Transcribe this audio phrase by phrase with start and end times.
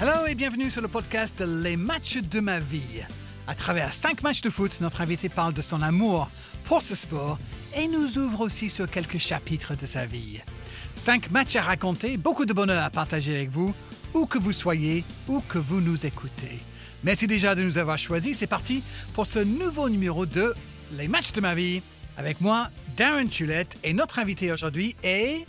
[0.00, 3.02] Hello et bienvenue sur le podcast Les matchs de ma vie.
[3.48, 6.28] À travers cinq matchs de foot, notre invité parle de son amour
[6.66, 7.36] pour ce sport
[7.76, 10.38] et nous ouvre aussi sur quelques chapitres de sa vie.
[10.94, 13.74] Cinq matchs à raconter, beaucoup de bonheur à partager avec vous,
[14.14, 16.60] où que vous soyez, où que vous nous écoutez.
[17.02, 18.38] Merci déjà de nous avoir choisis.
[18.38, 20.54] C'est parti pour ce nouveau numéro de
[20.96, 21.82] Les matchs de ma vie.
[22.16, 25.44] Avec moi, Darren Chulette et notre invité aujourd'hui est...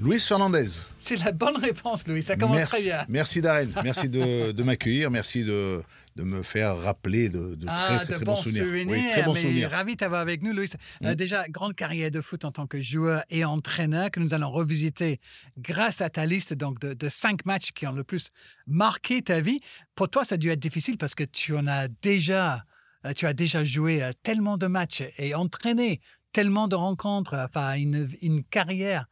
[0.00, 0.66] Luis Fernandez.
[0.98, 2.22] C'est la bonne réponse, Louis.
[2.22, 3.04] Ça commence merci, très bien.
[3.08, 3.68] Merci Darren.
[3.84, 5.10] Merci de, de m'accueillir.
[5.10, 5.82] Merci de,
[6.16, 8.64] de, me faire rappeler de, de ah, très, très, de très bons souvenirs.
[8.64, 8.86] souvenirs.
[8.88, 9.70] Oui, très bons mais souvenirs.
[9.70, 10.68] ravi de t'avoir avec nous, Louis.
[11.04, 11.14] Euh, Mm.
[11.14, 15.20] déjà, grande carrière de foot en tant que joueur et entraîneur que nous allons revisiter
[15.58, 18.30] grâce à ta liste donc de, de cinq matchs qui ont le plus
[18.66, 19.60] marqué ta vie.
[19.94, 22.64] Pour toi, ça a dû être difficile parce que tu en as déjà,
[23.06, 26.00] euh, tu as déjà joué euh, tellement de matchs et entraîné
[26.32, 29.06] tellement de rencontres, enfin une, une carrière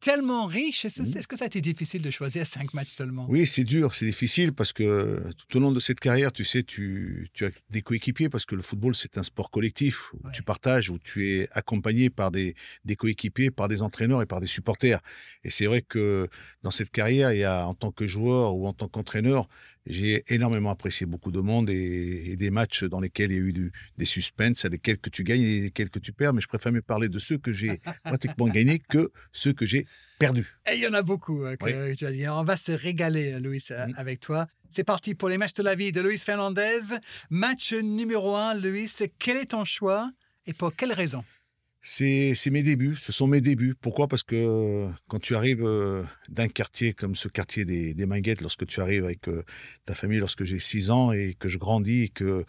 [0.00, 0.84] tellement riche.
[0.84, 1.18] Est-ce Mm.
[1.18, 3.26] est-ce que ça a été difficile de choisir cinq matchs seulement?
[3.28, 6.62] Oui, c'est dur, c'est difficile parce que tout au long de cette carrière, tu sais,
[6.62, 10.32] tu, tu as des coéquipiers parce que le football, c'est un sport collectif où Ouais.
[10.32, 12.54] tu partages, où tu es accompagné par des,
[12.84, 15.00] des coéquipiers, par des entraîneurs et par des supporters.
[15.44, 16.28] Et c'est vrai que
[16.62, 19.48] dans cette carrière, il y a en tant que joueur ou en tant qu'entraîneur,
[19.86, 23.42] j'ai énormément apprécié beaucoup de monde et, et des matchs dans lesquels il y a
[23.42, 26.32] eu du- des suspens, à lesquels que tu gagnes et lesquels que tu perds.
[26.34, 29.86] Mais je préfère mieux parler de ceux que j'ai pratiquement gagnés que ceux que j'ai
[30.18, 30.56] perdus.
[30.70, 31.44] Et il y en a beaucoup.
[31.44, 32.28] euh, que tu as dit.
[32.28, 33.94] On va se régaler, euh, Luis, euh, Mhm.
[33.96, 34.46] avec toi.
[34.70, 36.80] C'est parti pour les matchs de la vie de Luis Fernandez.
[37.30, 38.92] Match numéro un, Luis.
[39.18, 40.10] Quel est ton choix
[40.46, 41.24] et pour quelle raison?
[41.80, 43.76] C'est mes débuts, ce sont mes débuts.
[43.80, 44.08] Pourquoi?
[44.08, 48.40] Parce que euh, quand tu arrives euh, d'un quartier comme ce quartier des, des Minguettes,
[48.40, 49.44] lorsque tu arrives avec euh,
[49.86, 52.44] ta famille, lorsque j'ai 6 ans et que je grandis et que,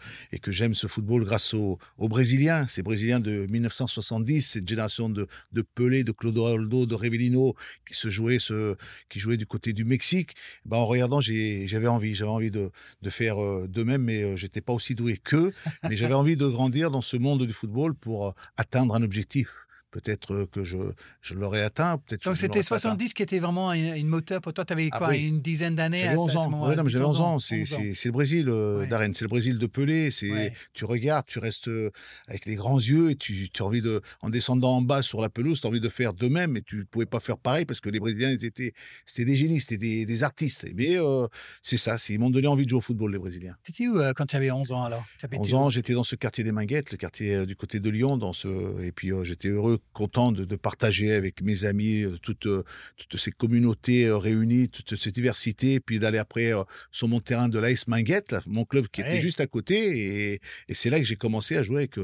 [0.48, 5.28] j'aime ce football grâce aux, Brésiliens, ces Brésiliens de 1970, cette génération de,
[5.76, 7.54] Pelé, de Clodoaldo, de Revellino
[7.86, 8.74] qui se jouaient, ce,
[9.08, 10.34] qui jouaient du côté du Mexique,
[10.64, 12.70] ben, en regardant, j'avais envie, j'avais envie de,
[13.08, 15.52] faire de même, mais j'étais pas aussi doué qu'eux,
[15.84, 19.19] mais j'avais envie de grandir dans ce monde du football pour atteindre un objectif.
[19.20, 19.66] objectif.
[19.90, 20.76] Peut-être que je,
[21.20, 22.90] je l'aurais atteint, peut-être Donc c'était l'aurais pas atteint.
[22.90, 24.64] 70 qui était vraiment une, une moteur pour toi.
[24.64, 25.26] Tu avais Ah quoi oui.
[25.26, 26.50] Une dizaine d'années à, J'avais ce- 11 à ce ans.
[26.50, 27.38] moment non, mais j'avais 11 ans.
[27.40, 27.76] C'est 11 ans.
[27.80, 28.86] c'est- c'est le Brésil, euh, Ouais.
[28.86, 29.10] Darren.
[29.14, 30.10] C'est le Brésil de Pelé.
[30.12, 30.52] C'est Ouais.
[30.74, 31.90] tu regardes, tu restes euh,
[32.28, 35.20] avec les grands yeux et tu, tu as envie de, en descendant en bas sur
[35.20, 37.36] la pelouse, tu as envie de faire de même, mais tu ne pouvais pas faire
[37.38, 38.72] pareil parce que les Brésiliens, ils étaient,
[39.04, 40.66] c'était des génies, c'était des, des artistes.
[40.76, 41.26] Mais euh,
[41.64, 43.56] c'est ça, ils m'ont donné envie de jouer au football, les Brésiliens.
[43.64, 45.04] C'était où euh, quand tu avais 11 ans alors?
[45.18, 45.56] Tu habitais 11 où?
[45.56, 48.80] ans, j'étais dans ce quartier des Minguettes, le quartier du côté de Lyon, dans ce,
[48.84, 52.64] et puis j'étais heureux, content de, de partager avec mes amis euh, toutes, euh,
[52.96, 56.52] toutes ces communautés euh, réunies, toute cette diversité, et puis d'aller après
[56.92, 59.08] sur mon terrain de l'AS Minguettes, là, mon club qui Ouais.
[59.08, 61.94] était juste à côté, et, et c'est là que j'ai commencé à jouer avec,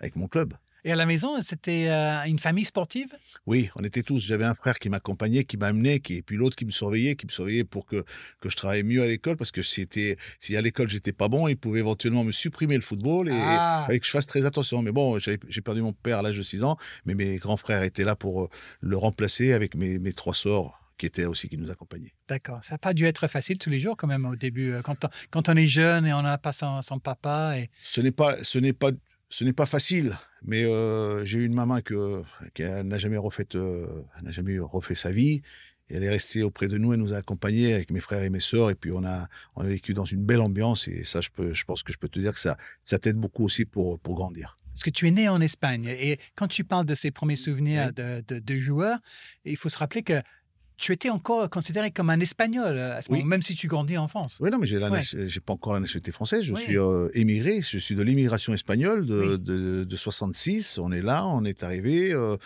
[0.00, 0.54] avec mon club.
[0.84, 3.14] Et à la maison, c'était euh, une famille sportive?
[3.46, 4.18] Oui, on était tous.
[4.20, 7.26] J'avais un frère qui m'accompagnait, qui m'amenait, qui et puis l'autre qui me surveillait, qui
[7.26, 8.04] me surveillait pour que
[8.40, 9.86] que je travaille mieux à l'école parce que si
[10.56, 13.82] à l'école j'étais pas bon, il pouvait éventuellement me supprimer le football et Ah.
[13.82, 14.82] il fallait que je fasse très attention.
[14.82, 17.82] Mais bon, j'ai perdu mon père à l'âge de 6 ans, mais mes grands frères
[17.84, 18.48] étaient là pour euh,
[18.80, 22.12] le remplacer avec mes mes trois sœurs qui étaient aussi qui nous accompagnaient.
[22.28, 22.62] D'accord.
[22.62, 24.72] Ça n'a pas dû être facile tous les jours quand même au début.
[24.72, 27.58] euh, Quand on, quand on est jeune et on n'a pas son, son papa.
[27.58, 27.70] Et...
[27.84, 28.90] Ce n'est pas ce n'est pas
[29.32, 32.22] ce n'est pas facile, mais euh, j'ai eu une maman que
[32.54, 33.86] qui n'a jamais refait euh,
[34.22, 35.42] n'a jamais refait sa vie.
[35.88, 38.30] Et elle est restée auprès de nous, elle nous a accompagnés avec mes frères et
[38.30, 41.20] mes sœurs, et puis on a, on a vécu dans une belle ambiance, et ça,
[41.20, 43.64] je, peux, je pense que je peux te dire que ça, ça t'aide beaucoup aussi
[43.66, 44.56] pour, pour grandir.
[44.72, 45.86] Parce que tu es né en Espagne.
[45.86, 47.94] Et quand tu parles de ces premiers souvenirs Oui.
[48.02, 48.98] de, de, de joueurs,
[49.44, 50.14] il faut se rappeler que
[50.82, 53.18] tu étais encore considéré comme un Espagnol euh, à ce Oui.
[53.18, 54.38] moment, même si tu grandis en France.
[54.40, 55.00] Oui, non, mais j'ai Ouais.
[55.28, 56.42] j'ai pas encore la nationalité française.
[56.42, 56.60] Je Oui.
[56.60, 57.62] suis euh, émigré.
[57.62, 59.38] Je suis de l'immigration espagnole de, Oui.
[59.38, 60.78] de, de 66.
[60.78, 62.12] On est là, on est arrivé.
[62.12, 62.36] euh,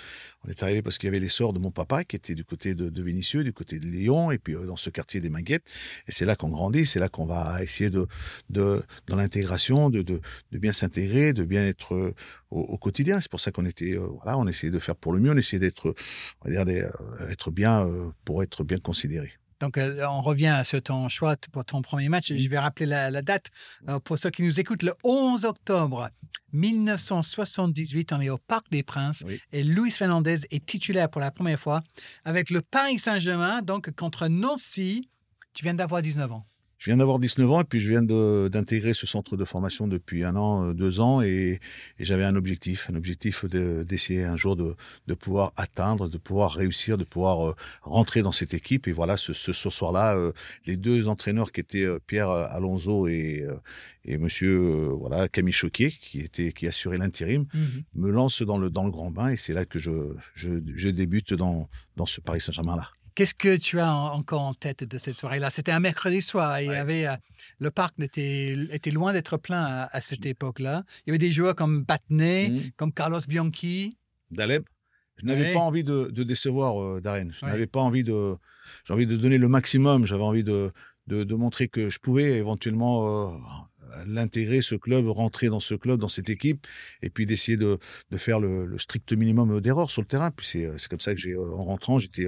[0.46, 2.44] on est arrivé parce qu'il y avait les sœurs de mon papa qui étaient du
[2.44, 5.30] côté de, de Vénissieux, du côté de Lyon, et puis euh, dans ce quartier des
[5.30, 5.64] Minguettes.
[6.06, 6.84] Et c'est là qu'on grandit.
[6.86, 8.06] C'est là qu'on va essayer de,
[8.50, 10.20] de dans l'intégration, de, de,
[10.52, 12.14] de bien s'intégrer, de bien être euh,
[12.56, 13.20] au, au quotidien.
[13.20, 15.30] C'est pour ça qu'on était, euh, voilà, on essayait de faire pour le mieux.
[15.32, 15.94] On essayait d'être,
[16.44, 16.90] on va dire,
[17.20, 19.32] euh, être bien euh, pour être bien considéré.
[19.58, 22.30] Donc, on revient sur ton choix pour ton premier match.
[22.30, 23.46] Je vais rappeler la, la date
[23.88, 24.82] euh, pour ceux qui nous écoutent.
[24.82, 26.10] Le 11 octobre
[26.52, 29.40] 1978, on est au Parc des Princes Oui.
[29.52, 31.82] et Luis Fernandez est titulaire pour la première fois
[32.24, 35.08] avec le Paris Saint-Germain, donc contre Nancy.
[35.54, 36.46] Tu viens d'avoir 19 ans.
[36.78, 40.24] Je viens d'avoir 19 ans et puis je viens d'intégrer ce centre de formation depuis
[40.24, 41.58] un an, euh, deux ans et,
[41.98, 44.76] et j'avais un objectif, un objectif de- d'essayer un jour de,
[45.06, 48.88] de pouvoir atteindre, de pouvoir réussir, de pouvoir euh, rentrer dans cette équipe.
[48.88, 50.32] Et voilà, ce, ce, ce soir-là, euh,
[50.66, 53.46] les deux entraîneurs qui étaient euh, Pierre Alonso et,
[54.04, 54.58] et Monsieur
[54.90, 57.82] voilà Camille Choquier, qui était qui assurait l'intérim, Mhm.
[57.94, 60.88] me lancent dans le dans le grand bain et c'est là que je je, je
[60.90, 62.90] débute dans dans ce Paris Saint-Germain là.
[63.16, 65.48] Qu'est-ce que tu as encore en tête de cette soirée-là?
[65.48, 66.60] C'était un mercredi soir.
[66.60, 67.16] Il y avait, euh,
[67.58, 70.84] le parc était, était loin d'être plein à, cette époque-là.
[71.00, 72.60] Il y avait des joueurs comme Batney, mmh.
[72.76, 73.96] comme Carlos Bianchi.
[74.30, 74.64] Daleb.
[75.16, 77.30] Je n'avais pas envie de, décevoir euh, Darren.
[77.30, 78.34] Je n'avais pas envie de.
[78.84, 80.04] J'ai envie de donner le maximum.
[80.04, 80.70] J'avais envie de,
[81.06, 83.38] de, montrer que je pouvais éventuellement euh,
[84.06, 86.66] l'intégrer, ce club, rentrer dans ce club, dans cette équipe,
[87.00, 87.78] et puis d'essayer de,
[88.10, 90.30] de, faire le, le strict minimum d'erreurs sur le terrain.
[90.30, 92.26] Puis c'est comme ça que j'ai, en rentrant, j'étais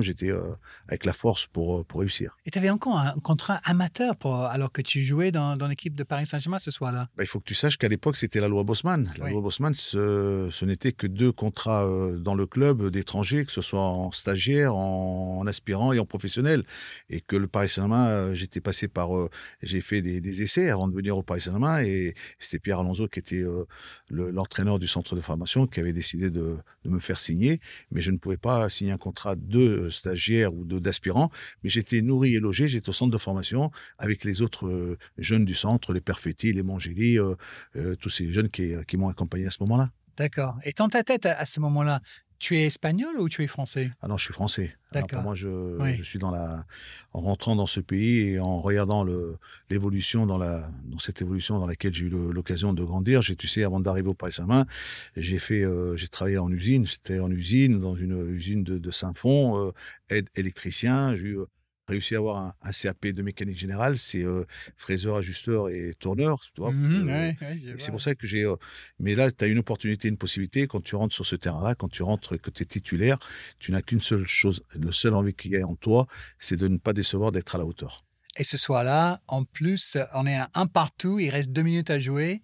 [0.00, 0.40] j'étais euh,
[0.88, 2.36] avec la force pour, euh, pour réussir.
[2.46, 5.94] Et tu avais encore un contrat amateur pour, alors que tu jouais dans, dans l'équipe
[5.94, 7.08] de Paris Saint-Germain ce soir-là?
[7.16, 9.12] Bah, Il faut que tu saches qu'à l'époque, c'était la loi Bosman.
[9.18, 13.52] La loi Bosman, ce, ce n'était que deux contrats euh, dans le club d'étrangers, que
[13.52, 16.64] ce soit en stagiaire, en, aspirant et en professionnel.
[17.08, 19.10] Et que le Paris Saint-Germain, j'étais passé par.
[19.62, 23.08] j'ai fait des, des, essais avant de venir au Paris Saint-Germain et c'était Pierre Alonso
[23.08, 23.44] qui était
[24.10, 27.60] l'entraîneur du centre de formation qui avait décidé de, de me faire signer.
[27.90, 31.30] Mais je ne pouvais pas signer un contrat de stagiaires ou d'aspirants,
[31.62, 35.44] mais j'étais nourri et logé, j'étais au centre de formation avec les autres euh, jeunes
[35.44, 37.34] du centre, les Perfetti, les Mongeli, euh,
[37.76, 39.90] euh, tous ces jeunes qui, qui m'ont accompagné à ce moment-là.
[40.16, 40.58] D'accord.
[40.64, 42.00] Et dans ta tête, à ce moment-là,
[42.40, 43.92] tu es espagnol ou tu es français?
[44.00, 44.74] Ah non, je suis français.
[44.92, 45.22] D'accord.
[45.22, 46.64] Moi, je, je, suis dans la,
[47.12, 49.06] en rentrant dans ce pays et en regardant
[49.68, 53.20] l'évolution dans la, dans cette évolution dans laquelle j'ai eu l'occasion de grandir.
[53.20, 54.66] J'ai, tu sais, avant d'arriver au Paris Saint-Germain,
[55.16, 56.86] j'ai fait, euh, j'ai travaillé en usine.
[56.86, 59.72] J'étais en usine, dans une usine de, de Saint-Fond, euh,
[60.08, 61.14] aide électricien.
[61.16, 61.38] J'ai eu
[61.90, 64.44] réussi à avoir un, CAP de mécanique générale, c'est euh,
[64.76, 66.38] fraiseur, ajusteur et tourneur.
[66.58, 67.32] Mmh euh,
[67.76, 68.44] c'est pour ça que j'ai.
[68.44, 68.56] Euh,
[68.98, 70.66] mais là, tu as une opportunité, une possibilité.
[70.66, 73.18] Quand tu rentres sur ce terrain-là, quand tu rentres, que tu es titulaire,
[73.58, 74.62] tu n'as qu'une seule chose.
[74.74, 76.06] Le seul envie qu'il y a en toi,
[76.38, 78.04] c'est de ne pas décevoir, d'être à la hauteur.
[78.36, 82.00] Et ce soir-là, en plus, on est à un partout, il reste deux minutes à
[82.00, 82.42] jouer.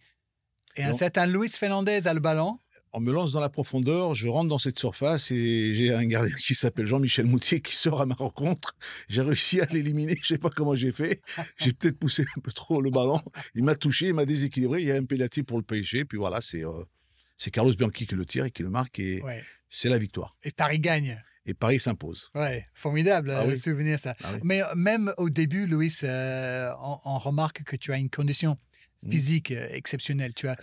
[0.77, 2.59] Et un certain Luis Fernandez a le ballon
[2.93, 6.35] on me lance dans la profondeur, je rentre dans cette surface et j'ai un gardien
[6.37, 8.75] qui s'appelle Jean-Michel Moutier qui sort à ma rencontre.
[9.09, 11.21] J'ai réussi à l'éliminer, je sais pas comment j'ai fait.
[11.59, 13.21] J'ai peut-être poussé un peu trop le ballon.
[13.55, 14.81] Il m'a touché, il m'a déséquilibré.
[14.81, 16.05] Il y a un pénalty pour le PSG.
[16.05, 16.85] Puis voilà, c'est euh,
[17.37, 19.23] c'est Carlos Bianchi qui le tire et qui le marque et
[19.69, 20.37] c'est la victoire.
[20.43, 21.23] Et Paris gagne.
[21.49, 22.31] Et Paris s'impose.
[22.35, 24.17] Ouais, formidable ah euh, souvenir ça.
[24.25, 28.59] Ah Mais euh, même au début, Louis, on, remarque que tu as une condition.
[29.09, 30.35] Physique euh, exceptionnel.
[30.35, 30.57] Tu vois,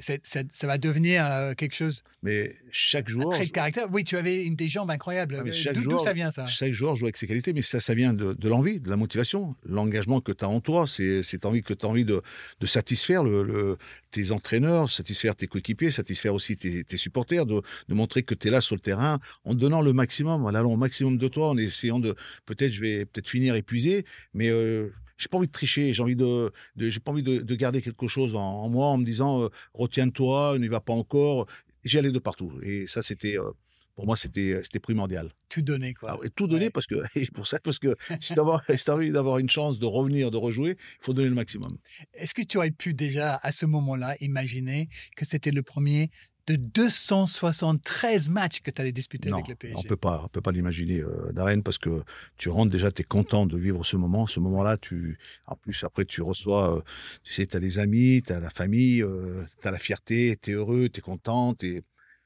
[0.00, 2.02] ça, va devenir euh, quelque chose.
[2.22, 3.30] Mais chaque joueur.
[3.30, 3.88] Très caractère.
[3.90, 5.42] Oui, tu avais une, des jambes incroyables.
[5.74, 6.46] D'où ça vient ça?
[6.46, 9.56] Chaque joueur joue avec ses qualités, mais ça, ça vient de, l'envie, de la motivation,
[9.64, 10.86] l'engagement que tu as en toi.
[10.86, 12.22] C'est cette envie que tu as envie de,
[12.64, 13.76] satisfaire le,
[14.10, 18.60] tes entraîneurs, satisfaire tes coéquipiers, satisfaire aussi tes, supporters, de, montrer que tu es là
[18.60, 21.98] sur le terrain en donnant le maximum, en allant au maximum de toi, en essayant
[21.98, 22.14] de.
[22.46, 24.04] Peut-être je vais peut-être finir épuisé,
[24.34, 24.48] mais.
[24.48, 28.08] Euh, j'ai pas envie de tricher, j'ai envie de, j'ai pas envie de, garder quelque
[28.08, 31.46] chose en, moi en me disant euh, retiens-toi, n'y va pas encore.
[31.84, 33.50] J'y allais de partout et ça c'était euh,
[33.94, 35.30] pour moi c'était euh, c'était primordial.
[35.50, 36.18] Tout donner quoi.
[36.22, 39.38] Ah tout donner parce que et pour ça parce que si tu as envie d'avoir
[39.38, 41.76] une chance de revenir, de rejouer, il faut donner le maximum.
[42.14, 46.10] Est-ce que tu aurais pu déjà à ce moment-là imaginer que c'était le premier
[46.50, 49.76] de 273 matchs que tu allais disputer avec le PSG.
[49.78, 52.02] On peut pas, on peut pas l'imaginer, euh, Darren, parce que
[52.36, 54.26] tu rentres déjà, tu es content de vivre ce moment.
[54.26, 56.80] Ce moment-là, tu, en plus, après, tu reçois, euh,
[57.22, 60.36] tu sais, tu as les amis, tu as la famille, euh, tu as la fierté,
[60.40, 61.84] tu es heureux, tu es content, tu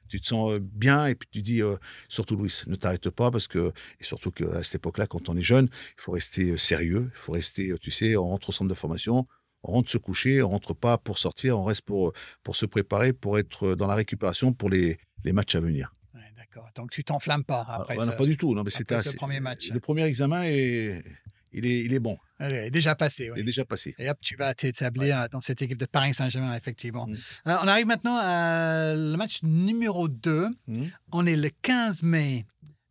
[0.09, 1.61] te sens euh, bien et puis tu dis
[2.09, 5.43] surtout Louis ne t'arrête pas parce que et surtout qu'à cette époque-là quand on est
[5.43, 5.69] jeune
[5.99, 9.27] il faut rester sérieux il faut rester tu sais on rentre au centre de formation
[9.65, 13.13] on rentre se coucher, on rentre pas pour sortir, on reste pour, pour se préparer,
[13.13, 15.95] pour être dans la récupération pour les, les matchs à venir.
[16.37, 16.69] D'accord.
[16.77, 18.55] Donc tu t'enflammes pas ah, après Pas du tout.
[18.55, 19.71] Non, mais c'était ce premier match.
[19.71, 21.03] Le premier examen est,
[21.53, 22.19] il est, il est bon.
[22.41, 23.31] Il est déjà passé.
[23.35, 23.95] Il est déjà passé.
[23.99, 27.07] Et hop, tu vas t'établir dans cette équipe de Paris Saint-Germain, effectivement.
[27.07, 27.15] Mm.
[27.47, 30.49] Euh, on arrive maintenant à le match numéro 2.
[30.67, 30.85] Mm.
[31.13, 32.45] On est le 15 mai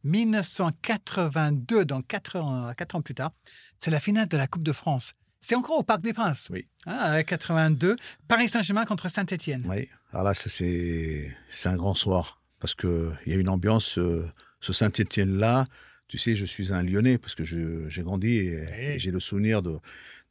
[0.03, 3.31] 1982, donc 4 ans, 4 ans plus tard.
[3.77, 5.13] C'est la finale de la Coupe de France.
[5.43, 6.47] C'est encore au Parc des Princes.
[6.53, 6.65] Oui.
[6.85, 7.97] Ah, 82.
[8.29, 9.65] Paris Saint-Germain contre Saint-Etienne.
[9.67, 9.89] Oui.
[10.13, 11.35] Alors là, c'est
[11.65, 13.97] un grand soir parce qu'il y a une ambiance.
[13.97, 14.25] Euh,
[14.61, 15.67] ce Saint-Etienne-là,
[16.07, 19.79] tu sais, je suis un Lyonnais parce que j'ai grandi et, j'ai le souvenir de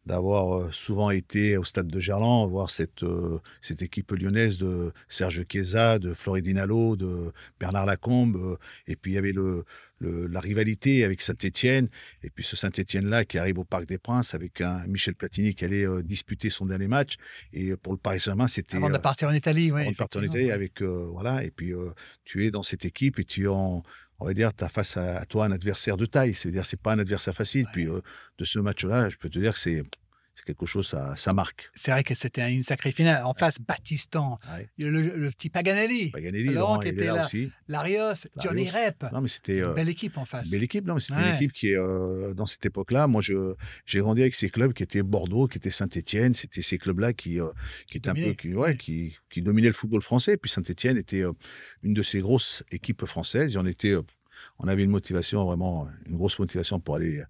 [0.06, 4.92] d'avoir euh, souvent été au stade de Gerland, voir cette, euh, cette équipe lyonnaise de
[5.06, 9.64] Serge Chiesa, de Floridinalo, de Bernard Lacombe, et puis il y avait le,
[10.02, 11.88] la rivalité avec Saint-Etienne,
[12.22, 15.64] et puis ce Saint-Etienne-là qui arrive au Parc des Princes avec un Michel Platini qui
[15.64, 17.16] allait euh, disputer son dernier match.
[17.52, 18.76] Et pour le Paris Saint-Germain, c'était...
[18.76, 19.82] Avant de partir en Italie, oui.
[19.82, 20.82] Avant de partir en Italie avec...
[20.82, 21.90] Euh, voilà, et puis euh,
[22.24, 23.82] tu es dans cette équipe et tu en
[24.18, 26.32] on va dire, tu as face à, toi un adversaire de taille.
[26.34, 27.66] C'est-à-dire, c'est pas un adversaire facile.
[27.72, 29.82] Puis de ce match-là, je peux te dire que c'est
[30.34, 31.70] c'est quelque chose, ça, ça marque.
[31.74, 33.22] C'est vrai que c'était une sacrée finale.
[33.24, 34.68] En face, Battistan, Ouais.
[34.78, 37.28] le, le petit Paganelli, Paganelli, Laurent Laurent, qui était là.
[37.68, 39.04] Larios, Johnny Rep.
[39.12, 40.46] Non, mais c'était Une euh, belle équipe en face.
[40.46, 40.86] une belle équipe.
[40.86, 41.28] Non, mais c'était Ouais.
[41.30, 43.06] une équipe qui est euh, dans cette époque-là.
[43.06, 43.54] Moi, je
[43.86, 46.34] j'ai grandi avec ces clubs qui étaient Bordeaux, qui étaient Saint-Étienne.
[46.34, 47.48] C'était ces clubs-là qui euh,
[47.86, 48.30] qui étaient un dominaient.
[48.30, 50.36] peu qui ouais, qui qui dominaient le football français.
[50.36, 51.32] Puis Saint-Étienne était euh,
[51.82, 53.54] une de ces grosses équipes françaises.
[53.54, 53.94] Et on était,
[54.58, 57.22] on avait une motivation vraiment, une grosse motivation pour aller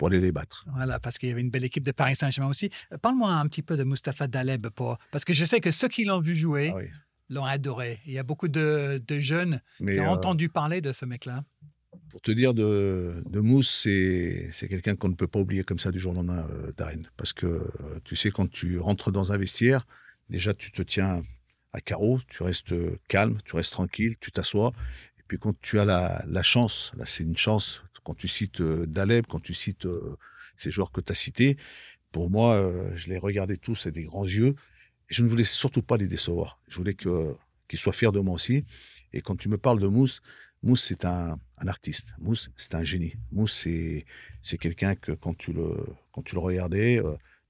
[0.00, 0.64] pour aller les battre.
[0.74, 2.70] Voilà, parce qu'il y avait une belle équipe de Paris Saint-Germain aussi.
[2.90, 4.96] Euh, Parle-moi un petit peu de Mustapha Daleb, pour...
[5.10, 6.84] parce que je sais que ceux qui l'ont vu jouer Ah oui.
[7.28, 7.98] l'ont adoré.
[8.06, 11.04] Il y a beaucoup de, de jeunes Mais qui ont euh, entendu parler de ce
[11.04, 11.44] mec-là.
[12.08, 15.90] pour te dire de, de Mousse, c'est quelqu'un qu'on ne peut pas oublier comme ça
[15.90, 17.02] du jour au lendemain, euh, Darren.
[17.18, 17.62] Parce que euh,
[18.02, 19.86] tu sais, quand tu rentres dans un vestiaire,
[20.30, 21.22] déjà tu te tiens
[21.74, 22.72] à carreau, tu restes
[23.08, 24.72] calme, tu restes tranquille, tu t'assois.
[25.18, 28.60] Et puis quand tu as la, la chance, là c'est une chance, quand tu cites
[28.60, 30.16] euh, Daleb, quand tu cites euh,
[30.56, 31.56] ces joueurs que tu as cités,
[32.10, 34.56] pour moi, euh, je les regardais tous avec des grands yeux.
[35.08, 36.60] Et je ne voulais surtout pas les décevoir.
[36.66, 38.64] Je voulais qu'ils soient fiers de moi aussi.
[39.12, 40.22] Et quand tu me parles de Mousse,
[40.64, 42.08] Mousse, c'est un, artiste.
[42.18, 43.14] Mousse, c'est un génie.
[43.30, 43.54] Mousse,
[44.42, 45.76] c'est, quelqu'un que quand tu le,
[46.34, 47.00] regardais,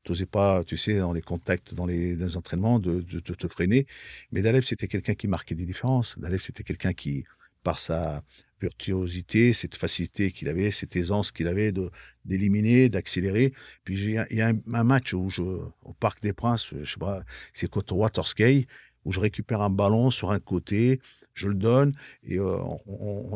[0.04, 3.48] tu n'osais pas, tu sais, dans les contacts, dans les, dans les entraînements, de te
[3.48, 3.86] freiner.
[4.30, 6.18] Mais Daleb, c'était quelqu'un qui marquait des différences.
[6.18, 7.24] Daleb, c'était quelqu'un qui,
[7.62, 8.22] par sa
[8.60, 11.72] virtuosité, cette facilité qu'il avait, cette aisance qu'il avait
[12.24, 13.52] d'éliminer, d'accélérer.
[13.84, 17.22] Puis il y a un, match où je, au Parc des Princes, je sais pas,
[17.54, 18.66] c'est contre Waterskey,
[19.04, 21.00] où je récupère un ballon sur un côté,
[21.32, 22.58] je le donne et euh,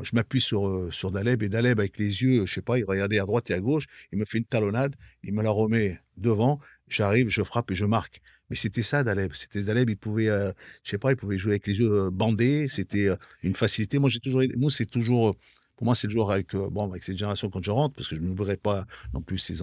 [0.02, 2.84] je m'appuie sur, euh, sur Daleb et Daleb avec les yeux, je sais pas, il
[2.84, 6.00] regardait à droite et à gauche, il me fait une talonnade, il me la remet
[6.16, 8.20] devant, j'arrive, je frappe et je marque.
[8.50, 11.52] Mais c'était ça Daleb, c'était Daleb, il pouvait, euh, je sais pas, il pouvait jouer
[11.52, 13.98] avec les yeux euh, bandés, c'était euh, une facilité.
[13.98, 15.36] Moi j'ai toujours, moi c'est toujours,
[15.76, 18.08] pour moi c'est le joueur avec, euh, bon, avec cette génération quand je rentre, parce
[18.08, 19.56] que je n'oublierai pas non plus ces,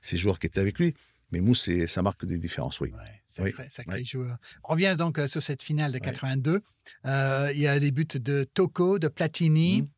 [0.00, 0.94] ces joueurs qui étaient avec lui.
[1.32, 2.90] Mais Mousse, ça marque des différences, oui.
[2.90, 4.04] Ouais, sacré, sacré ouais.
[4.04, 4.36] joueur.
[4.64, 6.04] On revient donc sur cette finale de Ouais.
[6.04, 6.60] 82.
[7.06, 9.82] Euh, il y a des buts de Tocco, de Platini.
[9.82, 9.88] Mhm.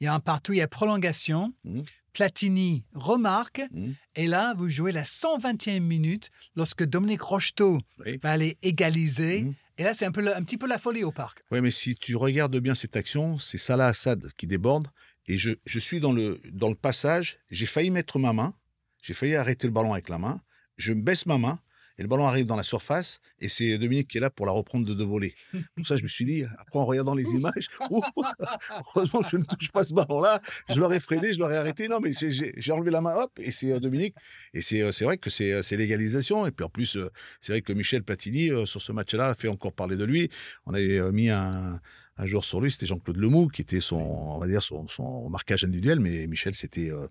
[0.00, 1.54] Il y a un partout, il y a prolongation.
[1.64, 1.84] Mhm.
[2.12, 3.62] Platini remarque.
[3.72, 3.94] Mhm.
[4.16, 8.18] Et là, vous jouez la 121e minute lorsque Dominique Rocheteau Oui.
[8.22, 9.42] va aller égaliser.
[9.42, 9.54] Mhm.
[9.78, 11.42] Et là, c'est un, peu le- un petit peu la folie au parc.
[11.50, 14.88] Oui, mais si tu regardes bien cette action, c'est Salah Assad qui déborde.
[15.26, 17.38] Et je, je suis dans le, dans le passage.
[17.50, 18.54] J'ai failli mettre ma main.
[19.02, 20.40] J'ai failli arrêter le ballon avec la main.
[20.76, 21.58] Je baisse ma main.
[21.98, 23.20] Et le ballon arrive dans la surface.
[23.40, 25.34] Et c'est Dominique qui est là pour la reprendre de deux volets.
[25.76, 27.68] Pour ça, je me suis dit, après en regardant les images,
[28.96, 30.40] heureusement que je ne touche pas ce ballon-là.
[30.68, 31.88] Je l'aurais freiné, je l'aurais arrêté.
[31.88, 34.14] Non, mais j'ai- enlevé la main, hop, et c'est euh, Dominique.
[34.54, 36.46] Et c'est euh, vrai que c'est euh, c'est l'égalisation.
[36.46, 36.96] Et puis en plus,
[37.40, 40.30] c'est vrai que Michel Platini, sur ce match-là, a fait encore parler de lui.
[40.66, 41.80] On avait mis un,
[42.16, 45.28] un joueur sur lui, c'était Jean-Claude Lemoux, qui était son, on va dire, son, son
[45.28, 46.00] marquage individuel.
[46.00, 47.06] Mais Michel, c'était euh,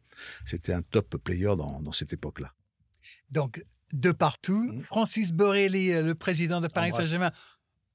[0.46, 2.54] c'était un top player dans, dans cette époque-là.
[3.30, 4.82] Donc, de partout, Mhm.
[4.82, 6.92] Francis Borelli, euh, le président de Paris.
[6.92, 7.32] Saint-Germain,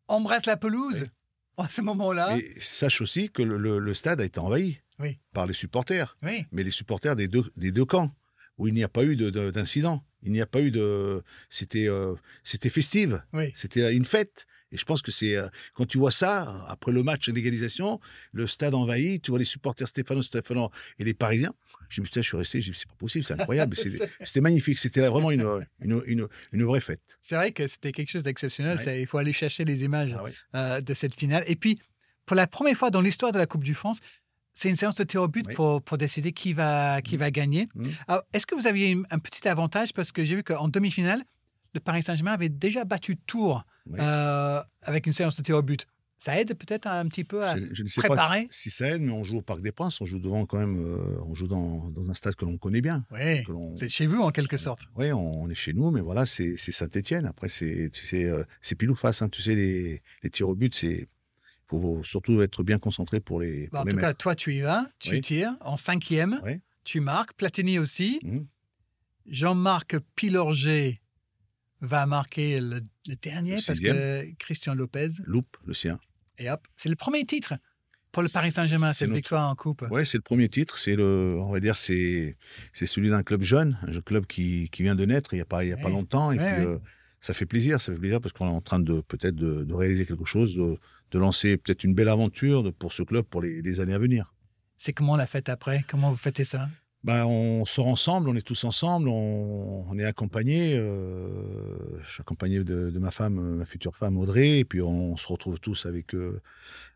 [0.09, 1.09] embrasse la pelouse Oui.
[1.65, 2.37] à ce moment-là.
[2.37, 5.19] Mais sache aussi que le, le- le stade a été envahi Oui.
[5.33, 6.17] par les supporters.
[6.23, 6.45] Oui.
[6.53, 8.15] mais les supporters des deux, des deux camps,
[8.59, 10.03] où il n'y a pas eu de- de- d'incident.
[10.23, 11.23] Il n'y a pas eu de.
[11.51, 13.23] C'était euh, c'était festive.
[13.33, 13.53] Oui.
[13.55, 14.47] C'était une fête.
[14.73, 15.37] Et je pense que c'est.
[15.37, 18.01] euh, quand tu vois ça, après le match l'égalisation,
[18.33, 21.53] le stade envahi, tu vois les supporters Stéphano, Stéphano et les Parisiens.
[21.89, 23.77] Je me suis dit, je suis resté, c'est pas possible, c'est incroyable.
[24.25, 24.79] C'était magnifique.
[24.79, 25.47] C'était vraiment une,
[25.81, 27.01] une, une, une vraie fête.
[27.21, 28.77] C'est vrai que c'était quelque chose d'exceptionnel.
[28.85, 29.01] Ouais.
[29.03, 30.17] Il faut aller chercher les images
[30.53, 31.45] Ah euh, de cette finale.
[31.47, 31.77] Et puis,
[32.25, 34.01] pour la première fois dans l'histoire de la Coupe du France,
[34.59, 35.55] c'est une séance de tir au but Oui.
[35.55, 37.69] pour, pour décider qui va, qui va gagner.
[38.09, 39.93] Alors, Est-ce que vous aviez une- un petit avantage?
[39.93, 41.23] Parce que j'ai vu qu'en demi-finale,
[41.75, 43.99] le Paris Saint-Germain avait déjà battu Tours Oui.
[44.01, 45.87] euh, avec une séance de tir au but.
[46.19, 47.59] Ça aide peut-être un petit peu à...
[47.59, 48.45] Je, je ne sais préparer?
[48.47, 50.47] pas si, si ça aide, mais on joue au Parc des Princes, on joue devant
[50.47, 53.05] quand même, euh, on joue dans, dans un stade que l'on connaît bien.
[53.11, 53.45] Oui,
[53.77, 54.87] c'est chez vous en quelque sorte.
[54.97, 57.27] Oui, on, on est chez nous, mais voilà, c'est Saint-Etienne.
[57.27, 59.21] Après, c'est tu sais, euh, c'est pile ou face.
[59.21, 59.29] hein.
[59.29, 61.07] Tu sais, les, les tirs au but, c'est
[61.69, 63.65] faut surtout être bien concentré pour les.
[63.69, 65.21] Bah, pour en les tout cas, toi, tu y vas, tu Oui.
[65.21, 66.61] tires en cinquième, Oui.
[66.85, 68.21] tu marques, Platini aussi.
[68.23, 68.47] Mhm.
[69.27, 71.01] Jean-Marc Pilorget
[71.81, 75.09] va marquer le, le dernier Le parce que Christian Lopez.
[75.25, 75.99] Loupe, le sien.
[76.39, 77.55] Et hop, c'est le premier titre
[78.13, 79.83] pour le Paris Saint-Germain, C'est cette notre- victoire en coupe.
[79.91, 80.79] Ouais, c'est le premier titre.
[80.79, 82.37] C'est le, on va dire, c'est
[82.73, 85.45] c'est celui d'un club jeune, un club qui, qui vient de naître il y a
[85.45, 85.93] pas il y a pas Oui.
[85.93, 86.33] longtemps.
[86.33, 86.67] Et Oui, puis oui.
[86.67, 86.79] euh,
[87.21, 89.75] ça fait plaisir, ça fait plaisir parce qu'on est en train de peut-être de, de
[89.75, 90.79] réaliser quelque chose, de,
[91.11, 94.35] de lancer peut-être une belle aventure pour ce club pour les, les années à venir.
[94.77, 95.85] C'est comment la fête après?
[95.89, 96.69] Comment vous fêtez ça?
[97.05, 100.77] Ben, on sort ensemble, on est tous ensemble, on, on est accompagnés.
[100.77, 105.17] euh, je suis accompagné de, de ma femme, ma future femme Audrey, et puis on,
[105.17, 106.41] se retrouve tous avec, euh,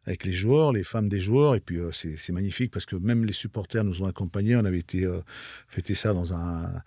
[0.06, 2.96] avec les joueurs, les femmes des joueurs, et puis euh, c'est c'est magnifique parce que
[2.96, 4.56] même les supporters nous ont accompagnés.
[4.56, 5.20] On avait été euh,
[5.68, 6.82] fêter ça dans un,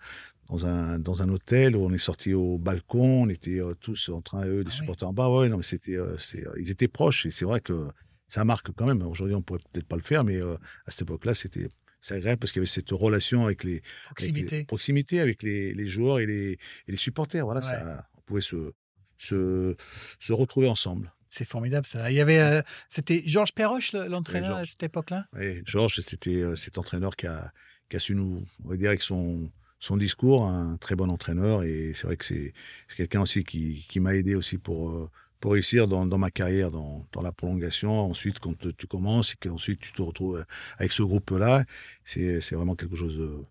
[0.48, 4.08] dans un, dans un hôtel où on est sorti au balcon, on était euh, tous
[4.10, 5.28] en train, eux, des Ah supporters en bas.
[5.30, 7.88] Ouais, non, mais c'était, euh, euh, ils étaient proches et c'est vrai que
[8.28, 9.02] ça marque quand même.
[9.02, 11.68] Aujourd'hui, on pourrait peut-être pas le faire, mais euh, à cette époque-là, c'était
[12.00, 14.64] c'est agréable parce qu'il y avait cette relation avec les, avec les- Proximité.
[14.64, 16.58] proximité avec les, les joueurs et les, et
[16.92, 17.44] les supporters.
[17.46, 17.66] Voilà, Ouais.
[17.66, 18.72] ça, on pouvait se,
[19.16, 19.74] se,
[20.20, 21.12] se retrouver ensemble.
[21.28, 22.10] C'est formidable ça.
[22.10, 25.26] Il y avait, euh, c'était Georges Perroche le- l'entraîneur Oui, à cette époque-là?
[25.40, 27.52] Et Georges, c'était euh, cet entraîneur qui a,
[27.88, 29.50] qui a su nous, on va dire, avec son,
[29.86, 31.62] son discours, un très bon entraîneur.
[31.62, 32.52] Et c'est vrai que c'est
[32.96, 35.10] quelqu'un aussi qui, qui m'a aidé aussi pour, euh,
[35.40, 37.92] pour réussir dans, dans ma carrière, dans, dans la prolongation.
[38.10, 40.44] Ensuite, quand tu- tu commences et qu'ensuite tu te retrouves
[40.78, 41.64] avec ce groupe-là,
[42.02, 43.44] c'est vraiment quelque chose de-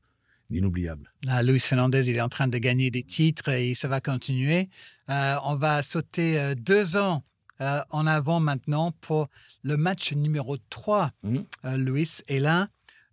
[0.49, 1.11] d'inoubliable.
[1.25, 4.69] Là, Luis Fernandez, il est en train de gagner des titres et ça va continuer.
[5.09, 7.23] Euh, on va sauter euh, deux ans
[7.61, 9.27] euh, en avant maintenant pour
[9.63, 11.45] le match numéro 3, Mhm.
[11.65, 12.21] euh, Luis.
[12.27, 12.69] Et là,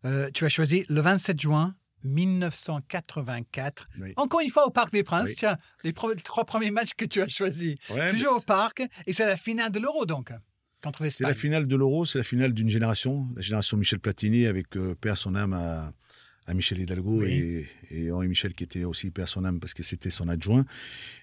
[0.07, 1.75] euh, tu as choisi le 27 juin
[2.05, 3.89] 1984.
[4.01, 4.13] Oui.
[4.17, 5.31] Encore une fois au Parc des Princes.
[5.31, 5.35] Oui.
[5.37, 7.77] Tiens, les trois premiers matchs que tu as choisis.
[7.91, 8.83] Ouais, Toujours au Parc.
[9.07, 10.33] Et c'est la finale de l'Euro, donc,
[10.83, 14.47] contre C'est la finale de l'Euro, c'est la finale d'une génération, la génération Michel Platini
[14.47, 15.93] avec euh, père son âme à,
[16.47, 17.33] à Michel Hidalgo Oui.
[17.33, 20.65] et, et Henri Michel qui était aussi père son âme parce que c'était son adjoint.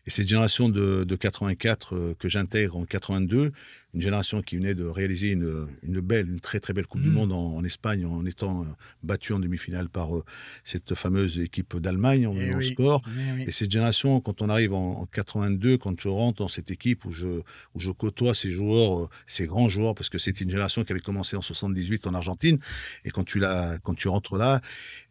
[0.06, 3.52] Et cette génération de, de 84 euh, que j'intègre en 82,
[3.98, 7.10] une génération qui venait de réaliser une, une belle, une très très belle Coupe du
[7.10, 7.14] Mm.
[7.14, 8.66] Monde en, en Espagne en étant euh,
[9.02, 10.24] battu en demi-finale par euh,
[10.64, 12.70] cette fameuse équipe d'Allemagne en Eh oui.
[12.70, 13.02] score.
[13.08, 13.44] Oui, oui.
[13.48, 17.06] Et cette génération, quand on arrive en, en 82, quand je rentre dans cette équipe
[17.06, 17.26] où je,
[17.74, 20.92] où je côtoie ces joueurs, euh, ces grands joueurs, parce que c'était une génération qui
[20.92, 22.60] avait commencé en 78 en Argentine,
[23.04, 23.40] et quand tu,
[23.84, 24.62] quand tu rentres là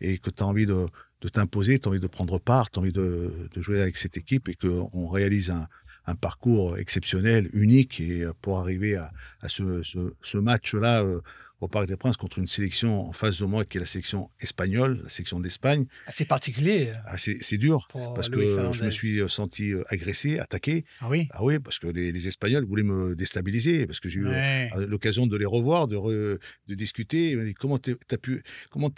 [0.00, 0.86] et que tu as envie de,
[1.22, 3.96] de t'imposer, tu as envie de prendre part, tu as envie de, de jouer avec
[3.96, 5.66] cette équipe et qu'on réalise un,
[6.06, 11.20] un parcours exceptionnel, unique, et euh, pour arriver à, à ce, ce, ce match-là euh,
[11.60, 14.30] au Parc des Princes contre une sélection en face de moi qui est la sélection
[14.40, 17.88] espagnole, la sélection d'Espagne, Assez particulier ah, c'est dur.
[18.14, 20.84] Parce que je me suis euh, senti euh, agressé, attaqué.
[21.00, 21.28] Ah oui?
[21.30, 24.70] Ah oui, parce que les, les Espagnols voulaient me déstabiliser, parce que j'ai eu Ouais.
[24.76, 27.30] euh, l'occasion de les revoir, de, re- de discuter.
[27.30, 28.90] Ils m'ont dit comment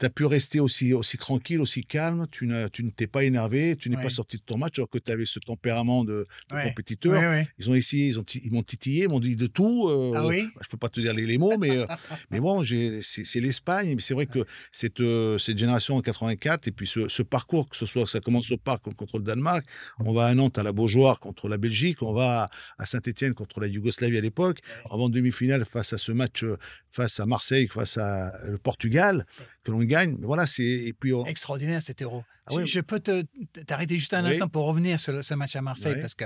[0.00, 2.26] tu as pu, rester aussi, aussi tranquille, aussi calme.
[2.30, 4.02] Tu, n'as- tu ne t'es pas énervé, tu n'es Ouais.
[4.02, 6.64] pas sorti de ton match alors que tu avais ce tempérament de, de Ouais.
[6.68, 7.44] compétiteur.
[7.58, 9.86] Ils ont essayé, ils ont ils m'ont titillé, ils m'ont dit de tout.
[9.88, 10.48] euh, Ah oui?
[10.60, 11.86] je peux pas te dire les, les mots, mais, euh,
[12.30, 13.94] mais bon, j'ai- c'est c'est l'Espagne.
[13.94, 17.68] Mais c'est vrai que cette, euh, cette génération en 84, et puis ce, ce parcours,
[17.68, 19.64] que ce soit ça commence au parc contre le Danemark,
[20.00, 23.60] on va à Nantes à la Beaujoire contre la Belgique, on va à Saint-Etienne contre
[23.60, 24.58] la Yougoslavie à l'époque,
[24.90, 26.56] avant demi-finale face à ce match, euh,
[26.90, 29.24] face à Marseille, face à le Portugal,
[29.64, 30.16] que l'on gagne.
[30.20, 30.62] Mais voilà, c'est.
[30.62, 32.22] Et puis, on- Extraordinaire cet héros.
[32.46, 32.66] Ah je, oui.
[32.66, 33.22] je peux te-
[33.66, 34.30] t'arrêter juste un Oui.
[34.30, 36.00] instant pour revenir sur le- ce match à Marseille Oui.
[36.00, 36.24] parce que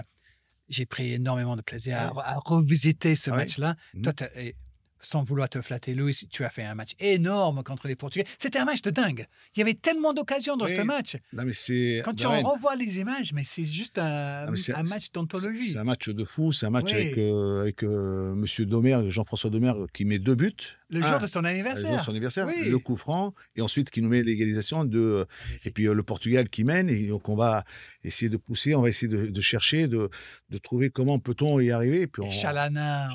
[0.69, 2.23] j'ai pris énormément de plaisir à, Oui.
[2.25, 3.77] à revisiter ce Ah match-là.
[3.95, 4.03] Mhm.
[4.03, 4.13] Toi,
[5.01, 8.25] sans vouloir te flatter, Louis, tu as fait un match énorme contre les Portugais.
[8.37, 9.27] C'était un match de dingue.
[9.55, 10.75] Il y avait tellement d'occasions dans Oui.
[10.75, 11.17] ce match.
[11.33, 12.03] Non, mais.
[12.05, 15.67] Quand tu en revois les images, mais c'est juste un, Ah, match d'anthologie.
[15.71, 16.95] C'est un match de fou, c'est un match Oui.
[17.01, 20.53] avec, euh, avec euh, Monsieur Domer, Jean-François Domer, qui met deux buts.
[20.91, 21.89] Le Ah, jour de son le anniversaire.
[21.91, 22.71] jour de son anniversaire, Oui.
[22.71, 25.27] le coup franc, et ensuite qui nous met l'égalisation de,
[25.65, 27.65] et puis euh, le Portugal qui mène, et donc on va
[28.05, 30.09] essayer de pousser, on va essayer de, de chercher, de,
[30.49, 32.01] de trouver comment peut-on y arriver.
[32.03, 33.09] Et puis Et on, Chalana.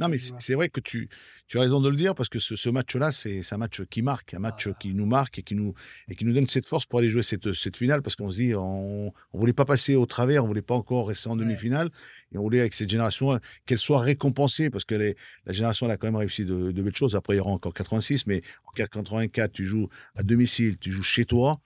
[0.00, 1.08] Non, mais c'est vrai que tu,
[1.48, 4.02] tu as raison de le dire parce que ce, ce match-là, c'est un match qui
[4.02, 4.76] marque, un match Ah.
[4.78, 5.74] qui nous marque et qui nous,
[6.08, 8.36] et qui nous donne cette force pour aller jouer cette, cette finale parce qu'on se
[8.36, 11.90] dit, on, on voulait pas passer au travers, on voulait pas encore rester en demi-finale
[12.32, 15.86] et on voulait avec cette génération euh, qu'elle soit récompensée parce que les- la génération
[15.86, 17.16] elle a quand même réussi de, de belles choses.
[17.16, 21.02] Après, il y aura encore 86, mais en 84, tu joues à domicile, tu joues
[21.02, 21.60] chez toi.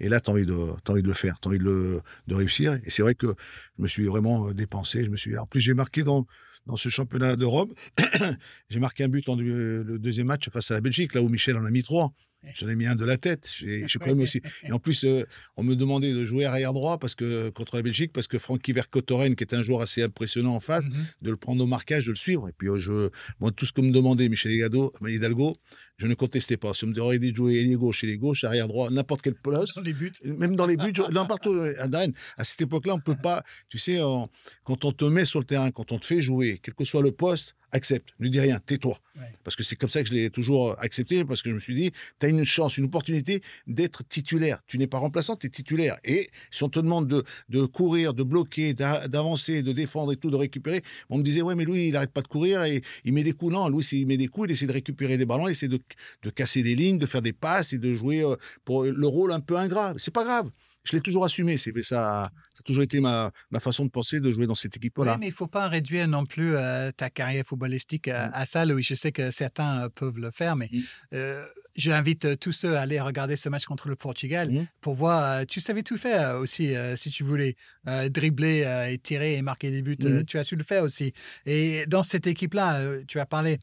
[0.00, 1.64] Et là, tu as envie, de, t'as envie de le faire, tu as envie de,
[1.64, 2.74] le, de réussir.
[2.84, 3.34] Et c'est vrai que
[3.78, 5.04] je me suis vraiment dépensé.
[5.04, 5.36] Je me suis...
[5.36, 6.24] En plus, j'ai marqué dans,
[6.68, 7.72] dans ce championnat d'Europe,
[8.68, 11.56] j'ai marqué un but en le deuxième match face à la Belgique, là où Michel
[11.56, 12.12] en a mis trois.
[12.54, 13.50] J'en ai mis un de la tête.
[13.52, 14.40] J'ai quand même aussi.
[14.64, 15.24] Et en plus, euh,
[15.56, 18.72] on me demandait de jouer arrière droit parce que contre la Belgique, parce que Francky
[18.72, 21.04] Vercotoren, qui est un joueur assez impressionnant en face, Mhm.
[21.22, 22.48] de le prendre au marquage, de le suivre.
[22.48, 25.56] Et puis, euh, je, moi, tout ce que me demandait Michel Hidalgo, Hidalgo
[26.00, 26.74] je ne contestais pas.
[26.74, 29.74] Si on me demandait de jouer ailier gauche, ailier gauche, arrière droit, n'importe quel poste,
[29.76, 30.12] Dans les buts.
[30.24, 33.78] même dans les buts, n'importe où, à Darren, à cette époque-là, on peut pas, tu
[33.80, 34.28] sais, on-
[34.62, 37.02] quand on te met sur le terrain, quand on te fait jouer, quel que soit
[37.02, 38.98] le poste, accepte, ne dis rien, tais-toi.
[39.16, 39.22] Ouais.
[39.44, 41.74] Parce que c'est comme ça que je l'ai toujours accepté, parce que je me suis
[41.74, 44.60] dit, tu as une chance, une opportunité d'être titulaire.
[44.66, 45.98] Tu n'es pas remplaçant, tu es titulaire.
[46.04, 50.16] Et si on te demande de, de courir, de bloquer, d'a- d'avancer, de défendre et
[50.16, 52.82] tout, de récupérer, on me disait, ouais, mais lui, il n'arrête pas de courir et
[53.04, 53.52] il met des coups.
[53.52, 55.78] Non, Louis, il met des coups, il essaie de récupérer des ballons, il essaie de,
[56.22, 59.32] de casser des lignes, de faire des passes et de jouer euh, pour le rôle
[59.32, 59.94] un peu ingrat.
[59.98, 60.50] C'est pas grave.
[60.90, 61.58] Je l'ai toujours assumé.
[61.58, 64.76] C'est, ça, ça a toujours été ma, ma façon de penser, de jouer dans cette
[64.76, 65.12] équipe-là.
[65.14, 68.30] Oui, mais il ne faut pas réduire non plus euh, ta carrière footballistique à, Mm.
[68.34, 68.64] à ça.
[68.64, 70.80] Louis, je sais que certains euh, peuvent le faire, mais Mm.
[71.14, 71.44] euh,
[71.76, 74.66] J'invite euh, tous ceux à aller regarder ce match contre le Portugal Mhm.
[74.80, 75.22] pour voir.
[75.22, 77.54] euh, tu savais tout faire euh, aussi, euh, si tu voulais.
[77.86, 79.96] Euh, dribbler euh, et tirer et marquer des buts.
[80.04, 81.12] euh, tu as su le faire aussi.
[81.46, 83.58] Et dans cette équipe-là, euh, tu as parlé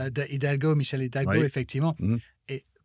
[0.00, 1.44] euh, d'Hidalgo, Michel Hidalgo, Oui.
[1.46, 1.94] effectivement.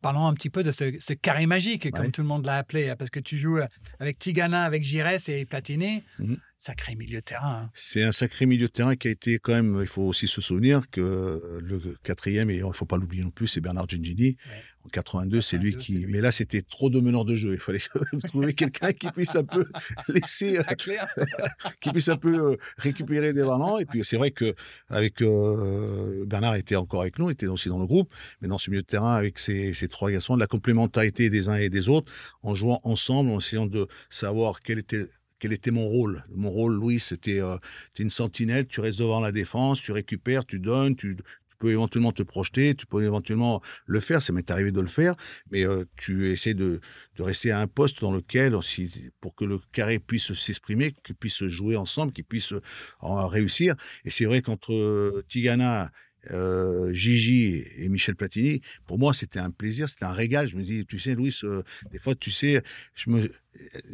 [0.06, 2.12] Parlons un petit peu de ce, ce carré magique, comme Ouais.
[2.12, 3.66] tout le monde l'a appelé, hein, parce que tu joues euh,
[4.00, 6.04] avec Tigana, avec Giresse et Platini.
[6.20, 6.38] Mhm.
[6.66, 7.66] Sacré milieu de terrain.
[7.66, 7.70] hein.
[7.76, 10.42] C'est un sacré milieu de terrain qui a été quand même, il faut aussi se
[10.42, 14.36] souvenir que le quatrième, et il ne faut pas l'oublier non plus, c'est Bernard Gengini.
[14.84, 15.94] En 82, c'est lui 82, qui.
[15.94, 16.08] lui.
[16.12, 17.54] Mais là, c'était trop de meneurs de jeu.
[17.54, 17.82] Il fallait
[18.28, 19.68] trouver quelqu'un qui puisse un peu
[20.08, 20.64] laisser, euh,
[21.82, 23.78] qui puisse un peu euh, récupérer des ballons.
[23.78, 24.56] Et puis, c'est vrai que
[24.90, 28.72] avec euh, Bernard était encore avec nous, était aussi dans le groupe, mais dans ce
[28.72, 31.90] milieu de terrain avec ces, ces trois garçons, de la complémentarité des uns et des
[31.90, 35.08] autres, en jouant ensemble, en essayant de savoir quel était
[35.40, 37.58] quel était mon rôle Mon rôle, Louis, c'était euh,
[38.00, 41.18] une sentinelle, tu restes devant la défense, tu récupères, tu donnes, tu,
[41.56, 44.88] tu peux éventuellement te projeter, tu peux éventuellement le faire, ça m'est arrivé de le
[44.88, 45.16] faire,
[45.52, 46.82] mais euh, tu essaies de,
[47.16, 51.16] de rester à un poste dans lequel, si, pour que le carré puisse s'exprimer, qu'il
[51.16, 52.62] puisse jouer ensemble, qu'il puisse euh,
[53.02, 53.76] réussir.
[54.04, 55.92] Et c'est vrai qu'entre euh, Tigana,
[56.32, 60.48] euh, Gigi et Michel Platini, pour moi, c'était un plaisir, c'était un régal.
[60.48, 62.62] Je me dis, tu sais, Louis, euh, des fois, tu sais,
[62.94, 63.32] je me,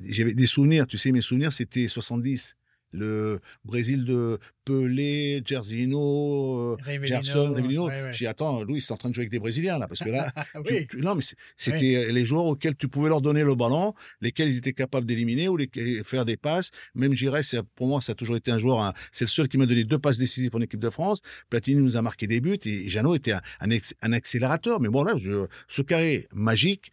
[0.07, 2.55] j'avais des souvenirs, tu sais, mes souvenirs, c'était 70.
[2.91, 6.77] Le Brésil de Pelé, Gersino, euh,
[7.07, 7.53] Gerson,
[7.87, 8.11] ouais, ouais.
[8.11, 10.09] J'ai dit, attends, Louis, c'est en train de jouer avec des Brésiliens, là, parce que
[10.09, 10.31] là,
[10.65, 10.87] tu- oui.
[10.87, 11.23] tu- non, mais
[11.55, 15.47] c'était les joueurs auxquels tu pouvais leur donner le ballon, lesquels ils étaient capables d'éliminer
[15.49, 16.71] ou lesquels faire des passes.
[16.95, 19.57] Même c'est- pour moi, ça a toujours été un joueur, un- c'est le seul qui
[19.57, 21.21] m'a donné deux passes décisives en équipe de France.
[21.49, 24.79] Platini nous a marqué des buts et Jeannot était un, un, ex- un accélérateur.
[24.79, 26.91] Mais bon, là, je, ce carré magique,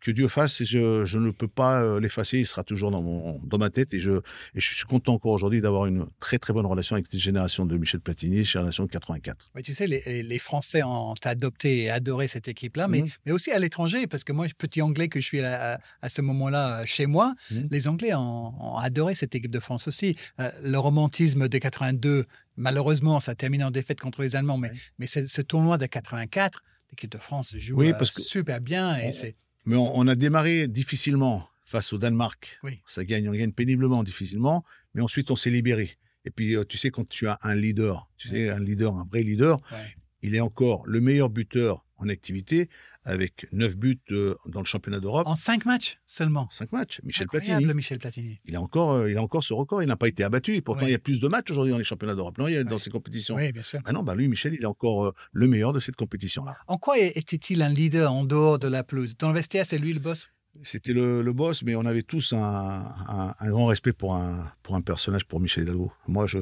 [0.00, 3.40] que Dieu fasse, je, je ne peux pas euh, l'effacer, il sera toujours dans, mon,
[3.44, 4.12] dans ma tête et je,
[4.54, 7.66] et je suis content encore aujourd'hui d'avoir une très très bonne relation avec cette génération
[7.66, 9.50] de Michel Platini, génération 84.
[9.54, 13.08] Ouais, tu sais, les, les Français ont adopté et adoré cette équipe-là, mais, Mhm.
[13.26, 16.80] mais aussi à l'étranger, parce que moi, petit anglais que je suis à, ce moment-là
[16.80, 17.68] euh, chez moi, Mhm.
[17.70, 20.16] les Anglais ont, ont adoré cette équipe de France aussi.
[20.40, 22.24] Euh, le romantisme de 82,
[22.56, 27.10] malheureusement, ça termine en défaite contre les Allemands, mais, mais ce tournoi de 84, l'équipe
[27.10, 28.96] de France joue Oui, euh, parce que- super bien.
[28.98, 29.34] Et c'est
[29.66, 32.58] Mais on, on a démarré difficilement face au Danemark.
[32.62, 32.80] Oui.
[32.86, 35.96] Ça gagne, on gagne péniblement, difficilement, mais ensuite on s'est libéré.
[36.24, 39.04] Et puis, euh, tu sais, quand tu as un leader, tu sais, un leader, un
[39.10, 39.94] vrai leader, Ouais.
[40.22, 42.68] il est encore le meilleur buteur en activité,
[43.04, 46.48] avec 9 buts euh, dans le championnat d'Europe, en cinq matchs seulement.
[46.50, 47.00] 5 matchs.
[47.04, 48.40] Michel Incroyable, Platini, Michel Platini.
[48.44, 50.54] il a encore, euh, il a encore ce record, il n'a pas été abattu.
[50.54, 50.88] Et pourtant, Ouais.
[50.88, 52.64] il y a plus de matchs aujourd'hui dans les championnats d'Europe, non, il y a,
[52.64, 53.34] dans ces compétitions.
[53.36, 53.80] Oui, bien sûr.
[53.84, 56.56] Ah non, bah lui, Michel, il est encore euh, le meilleur de cette compétition-là.
[56.68, 59.16] En quoi était-il un leader en dehors de la pelouse?
[59.16, 60.28] Dans le vestiaire, c'est lui le boss?
[60.64, 64.50] C'était le, le boss, mais on avait tous un, un- un grand respect pour un,
[64.62, 65.92] pour un personnage, pour Michel Hidalgo.
[66.08, 66.38] Moi, je,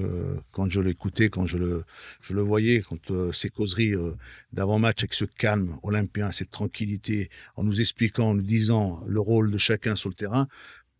[0.53, 1.85] quand je l'écoutais, quand je le,
[2.23, 4.13] je le voyais, quand euh, ces causeries euh,
[4.53, 9.51] d'avant-match avec ce calme olympien, cette tranquillité, en nous expliquant, en nous disant le rôle
[9.51, 10.49] de chacun sur le terrain,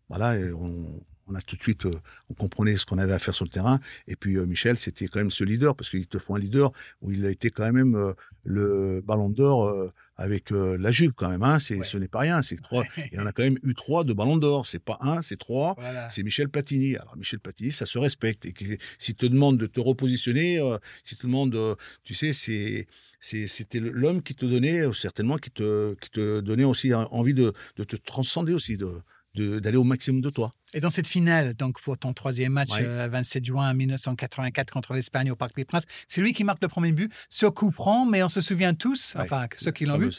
[0.09, 1.99] voilà, et on, on a tout de suite, euh,
[2.29, 3.79] on comprenait ce qu'on avait à faire sur le terrain.
[4.07, 6.71] Et puis euh, Michel, c'était quand même ce leader, parce qu'il te faut un leader
[7.01, 11.11] où il a été quand même euh, le ballon d'or euh, avec euh, la Juve
[11.15, 11.43] quand même.
[11.43, 11.83] Hein, c'est, Ouais.
[11.83, 12.83] Ce n'est pas rien, c'est trois.
[13.11, 14.65] Il en a quand même eu trois de ballon d'or.
[14.67, 15.75] C'est pas un, c'est trois.
[15.77, 16.09] Voilà.
[16.09, 16.95] C'est Michel Platini.
[16.95, 18.45] Alors Michel Platini, ça se respecte.
[18.45, 18.53] Et
[18.99, 22.87] s'il te demande de te repositionner, euh, s'il te demande, euh, tu sais, c'est
[23.19, 27.51] c'était l'homme qui te donnait euh, certainement qui te qui te donnait aussi envie de,
[27.75, 29.01] de te transcender aussi, de-
[29.37, 30.53] d'aller au maximum de toi.
[30.73, 32.83] Et dans cette finale, donc pour ton troisième match, Ouais.
[32.85, 36.67] euh, 27 juin 1984 contre l'Espagne au Parc des Princes, c'est lui qui marque le
[36.67, 39.21] premier but sur coup franc, mais on se souvient tous, Ouais.
[39.23, 40.11] enfin ceux qui l'ont vu,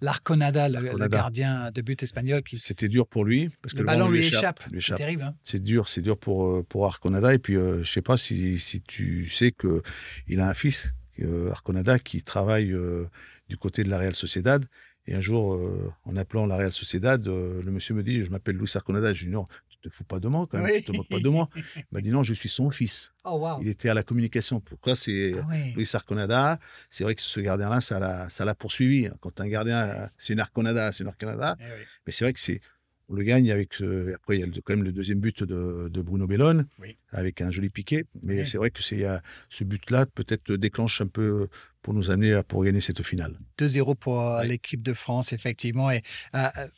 [0.00, 4.08] l'Arconada, le, gardien de but espagnol, qui C'était dur pour lui parce que le ballon
[4.10, 4.62] lui échappe.
[4.80, 5.22] C'est terrible.
[5.22, 5.34] hein.
[5.42, 7.34] C'est dur, c'est dur pour euh, pour Arconada.
[7.34, 9.82] Et puis, euh, je sais pas si, si tu sais que
[10.26, 10.88] il a un fils,
[11.20, 13.04] euh, Arconada, qui travaille euh,
[13.50, 14.64] du côté de la Real Sociedad.
[15.06, 18.30] Et un jour, euh, en appelant la Real Sociedad, euh, le monsieur me dit, je
[18.30, 19.12] m'appelle Luis Arconada.
[19.14, 20.82] Je lui dis, non, tu te fous pas de moi quand même, Oui.
[20.82, 21.48] tu te moques pas de moi.
[21.56, 23.12] Il m'a dit, non, je suis son fils.
[23.24, 23.58] Oh wow.
[23.60, 24.60] Il était à la communication.
[24.60, 25.72] Pourquoi c'est Ah oui.
[25.74, 26.58] Luis Arconada?
[26.88, 27.98] C'est vrai que ce gardien-là, ça
[28.44, 29.08] l'a poursuivi.
[29.20, 31.54] Quand un gardien, c'est une Arconada, c'est une Arconada.
[31.60, 31.84] Eh oui.
[32.06, 32.62] Mais c'est vrai que c'est
[33.10, 35.88] on le gagne avec euh, après il y a quand même le deuxième but de,
[35.92, 36.96] de Bruno Bellone Oui.
[37.10, 38.04] avec un joli piqué.
[38.22, 38.46] Mais Oui.
[38.46, 41.48] c'est vrai que c'est a ce but-là peut-être déclenche un peu
[41.82, 43.38] pour nous amener à pour gagner cette finale.
[43.58, 45.90] 2-0 pour euh, l'équipe de France, effectivement.
[45.90, 46.02] Et,
[46.34, 46.68] euh, euh,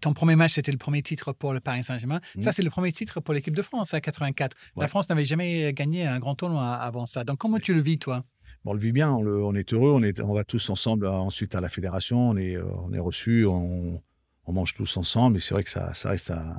[0.00, 2.20] ton premier match, c'était le premier titre pour le Paris Saint-Germain.
[2.38, 4.56] Ça, c'est le premier titre pour l'équipe de France à 84.
[4.76, 4.88] La.
[4.88, 7.22] France n'avait jamais gagné un grand tournoi avant ça.
[7.22, 8.24] Donc, comment tu le vis, toi?
[8.64, 10.70] Bon, on le vit bien, on, le- on est heureux, on est on va tous
[10.70, 14.02] ensemble euh, ensuite à la fédération, on est euh, on est reçus, on,
[14.46, 15.38] on mange tous ensemble.
[15.38, 16.56] Et c'est vrai que ça ça reste un,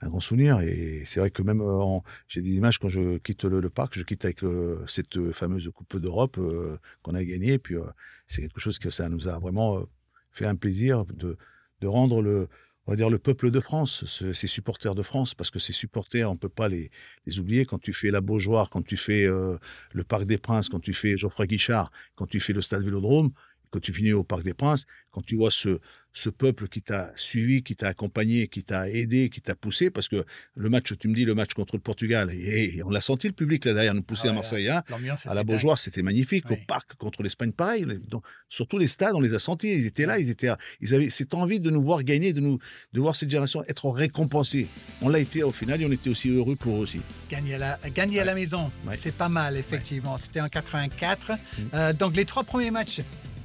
[0.00, 0.60] un grand souvenir.
[0.60, 1.98] Et c'est vrai que même euh,
[2.28, 4.40] j'ai des images quand je quitte le, le parc, je quitte avec
[4.86, 7.54] cette fameuse Coupe d'Europe euh, qu'on a gagnée.
[7.54, 7.84] Et puis euh,
[8.26, 9.84] c'est quelque chose que ça nous a vraiment euh,
[10.32, 11.36] fait un plaisir de,
[11.80, 12.48] de rendre le,
[12.86, 16.30] on va dire le peuple de France, ces supporters de France, parce que ces supporters,
[16.30, 16.90] on peut pas les,
[17.26, 17.66] les, oublier.
[17.66, 19.58] Quand tu fais la Beaujoire, quand tu fais euh,
[19.92, 23.32] le Parc des Princes, quand tu fais Geoffroy Guichard, quand tu fais le Stade Vélodrome,
[23.70, 25.80] quand tu finis au Parc des Princes, quand tu vois ce,
[26.18, 30.08] ce peuple qui t'a suivi, qui t'a accompagné, qui t'a aidé, qui t'a poussé, parce
[30.08, 30.24] que
[30.56, 33.32] le match, tu me dis, le match contre le Portugal, et, on l'a senti le
[33.32, 34.82] public là derrière nous pousser ah à Marseille, hein.
[35.26, 37.86] à la Beaujoire, c'était magnifique, au Parc contre l'Espagne, pareil.
[38.08, 40.50] Donc, surtout les stades, on les a sentis, ils étaient là, ils étaient,
[40.80, 42.58] ils avaient cette envie de nous voir gagner, de nous,
[42.92, 44.66] de voir cette génération être récompensée.
[45.02, 47.00] On l'a été au final, et on était aussi heureux pour eux aussi.
[47.30, 50.18] Gagner à la, gagner à la maison, c'est pas mal effectivement.
[50.18, 51.30] C'était en 84.
[51.30, 51.62] Mm.
[51.74, 53.02] Euh, donc les trois premiers matchs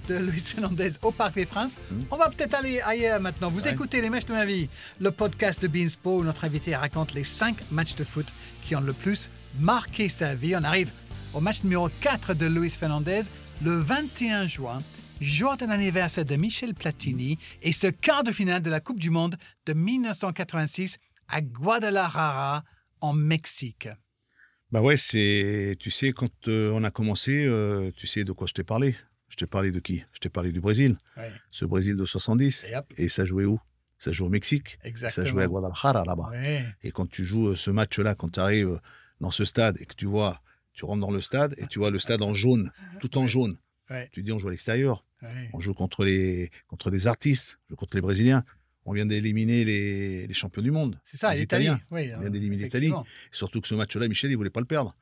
[0.08, 1.78] de Luis Fernandez au Parc des Princes.
[1.92, 2.02] Hmm.
[2.12, 3.50] On va peut-être aller ailleurs maintenant.
[3.50, 7.14] Vous écoutez Les Matchs de ma vie, le podcast de Beanspo où notre invité raconte
[7.14, 8.28] les 5 matchs de foot
[8.64, 10.56] qui ont le plus marqué sa vie.
[10.56, 10.92] On arrive
[11.34, 13.24] au match numéro 4 de Luis Fernandez
[13.64, 14.80] le 21 juin,
[15.22, 19.10] jour de l'anniversaire de Michel Platini et ce quart de finale de la Coupe du
[19.10, 19.36] Monde
[19.66, 22.64] de 1986 à Guadalajara
[23.02, 23.88] en Mexique.
[24.72, 28.48] Bah ouais, c'est, tu sais, quand euh, on a commencé, euh, tu sais de quoi
[28.48, 28.96] je t'ai parlé.
[29.34, 30.06] Je t'ai parlé de qui?
[30.14, 30.96] Je t'ai parlé du Brésil.
[31.50, 32.68] Ce Brésil de 70.
[32.98, 33.60] Et, ça jouait où?
[33.98, 34.78] Ça jouait au Mexique.
[34.96, 36.30] Ça jouait à Guadalajara là-bas.
[36.84, 38.80] Et quand tu joues euh, ce match-là, quand tu arrives
[39.22, 40.40] dans ce stade et que tu vois,
[40.74, 43.58] tu rentres dans le stade et tu vois le stade en jaune, tout en jaune.
[44.12, 45.04] Tu dis on joue à l'extérieur.
[45.54, 48.44] On joue contre les contre des artistes, contre les Brésiliens.
[48.86, 51.00] On vient d'éliminer les, les, champions du monde.
[51.06, 51.70] C'est ça, l'Italie.
[51.90, 52.92] on vient d'éliminer l'Italie.
[53.32, 54.96] Surtout que ce match-là, Michel, il voulait pas le perdre.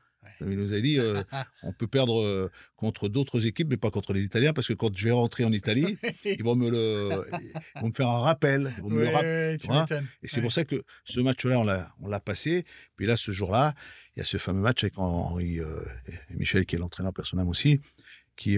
[0.50, 1.22] Il nous a dit, euh,
[1.64, 4.96] on peut perdre euh, contre d'autres équipes, mais pas contre les Italiens, parce que quand
[4.96, 7.26] je vais rentrer en Italie, ils vont me le,
[7.80, 9.58] vont me faire un rappel, ils vont me le
[10.24, 12.66] Et c'est pour ça que ce match-là, on l'a, on l'a passé.
[12.96, 13.74] Puis là, ce jour-là,
[14.16, 15.82] il y a ce fameux match avec Henri euh,
[16.30, 17.80] et Michel, qui est l'entraîneur personnel aussi,
[18.36, 18.58] qui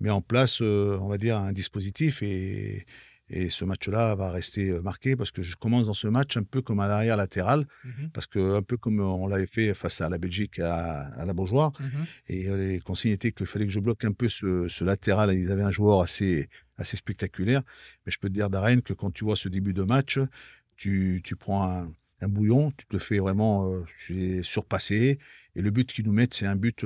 [0.00, 2.86] met en place, on va dire, un dispositif et
[3.28, 6.42] et ce match-là va rester euh, marqué parce que je commence dans ce match un
[6.42, 10.00] peu comme à l'arrière latéral, mmh parce que un peu comme on l'avait fait face
[10.00, 11.72] à la Belgique à, la Beaujoire.
[11.80, 11.84] Mmh
[12.28, 15.34] et euh, les consignes étaient qu'il fallait que je bloque un peu ce, latéral.
[15.34, 17.62] Ils avaient un joueur assez, assez spectaculaire.
[18.04, 20.18] Mais je peux te dire, Darren, que quand tu vois ce début de match,
[20.76, 23.72] tu, tu prends un, bouillon, tu te fais vraiment
[24.10, 25.18] euh, surpasser.
[25.56, 26.84] Et le but qu'ils nous mettent, c'est un but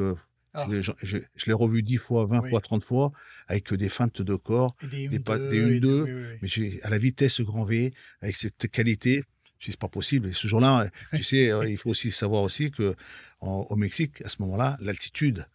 [0.56, 0.66] ah.
[1.02, 3.12] Je, l'ai revu 10 fois, 20 fois, 30 fois,
[3.46, 7.64] avec des feintes de corps, des, des, pas, des 1-2, mais à la vitesse grand
[7.64, 7.92] V,
[8.22, 9.24] avec cette qualité.
[9.58, 10.28] Je c'est pas possible.
[10.28, 12.94] Et ce jour-là, tu sais, euh, il faut aussi savoir aussi que
[13.40, 15.46] au Mexique, à ce moment-là, l'altitude,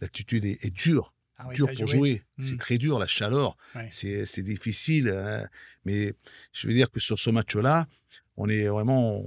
[0.00, 1.12] l'altitude est, dure.
[1.38, 2.22] Ah dure pour jouer.
[2.40, 2.58] C'est hmm.
[2.58, 3.56] très dur, la chaleur.
[3.90, 5.08] C'est difficile.
[5.08, 5.46] Hein.
[5.84, 6.14] Mais
[6.52, 7.86] je veux dire que sur ce match-là,
[8.36, 9.24] on est vraiment,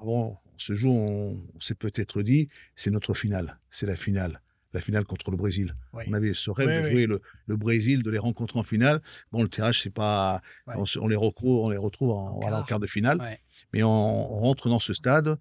[0.00, 3.58] avant ce jour, on s'est peut-être dit, c'est notre finale.
[3.70, 4.40] C'est la finale
[4.72, 5.74] la finale contre le Brésil.
[5.92, 9.00] On avait ce rêve de jouer le, Brésil, de les rencontrer en finale.
[9.32, 10.40] Bon, le tirage, c'est pas.
[10.66, 13.38] On, les retrouve, on les retrouve en, quart de finale.
[13.72, 15.38] Mais on, rentre dans ce stade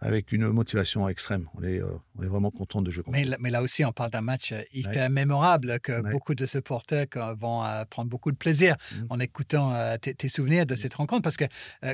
[0.00, 1.48] avec une motivation extrême.
[1.54, 4.10] On est, euh, on est vraiment content de jouer mais, mais, là aussi, on parle
[4.10, 8.76] d'un match euh, hyper mémorable que beaucoup de supporters vont euh, prendre beaucoup de plaisir
[8.76, 8.96] mmh.
[9.10, 10.76] en écoutant tes, souvenirs de mmh.
[10.76, 11.22] cette rencontre.
[11.22, 11.46] Parce que,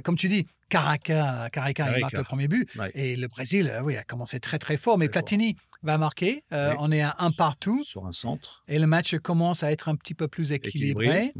[0.02, 2.68] comme tu dis, Caraca, Caraca, il marque le premier but.
[2.94, 4.98] Et le Brésil, oui, a commencé très très fort.
[4.98, 6.44] Mais Platini, va marquer.
[6.52, 7.82] Euh, on est à un partout.
[7.84, 8.64] Sur un centre.
[8.68, 11.32] Et le match commence à être un petit peu plus équilibré.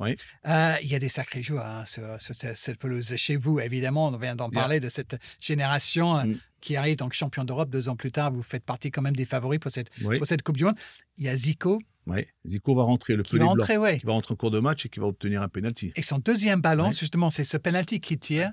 [0.46, 3.14] Euh, il y a des sacrés joueurs hein, sur, cette pelouse.
[3.16, 6.38] Chez vous, évidemment, on vient d'en parler de cette génération euh, mm.
[6.60, 8.32] qui arrive donc champion d'Europe deux ans plus tard.
[8.32, 10.76] Vous faites partie quand même des favoris pour cette, pour cette Coupe du Monde.
[11.18, 11.80] Il y a Zico.
[12.06, 13.98] Oui, Zico va rentrer, le qui va rentrer, ouais.
[13.98, 15.90] qui va rentrer en cours de match et qui va obtenir un penalty.
[15.96, 18.52] Et son deuxième ballon, justement, c'est ce penalty qui tire.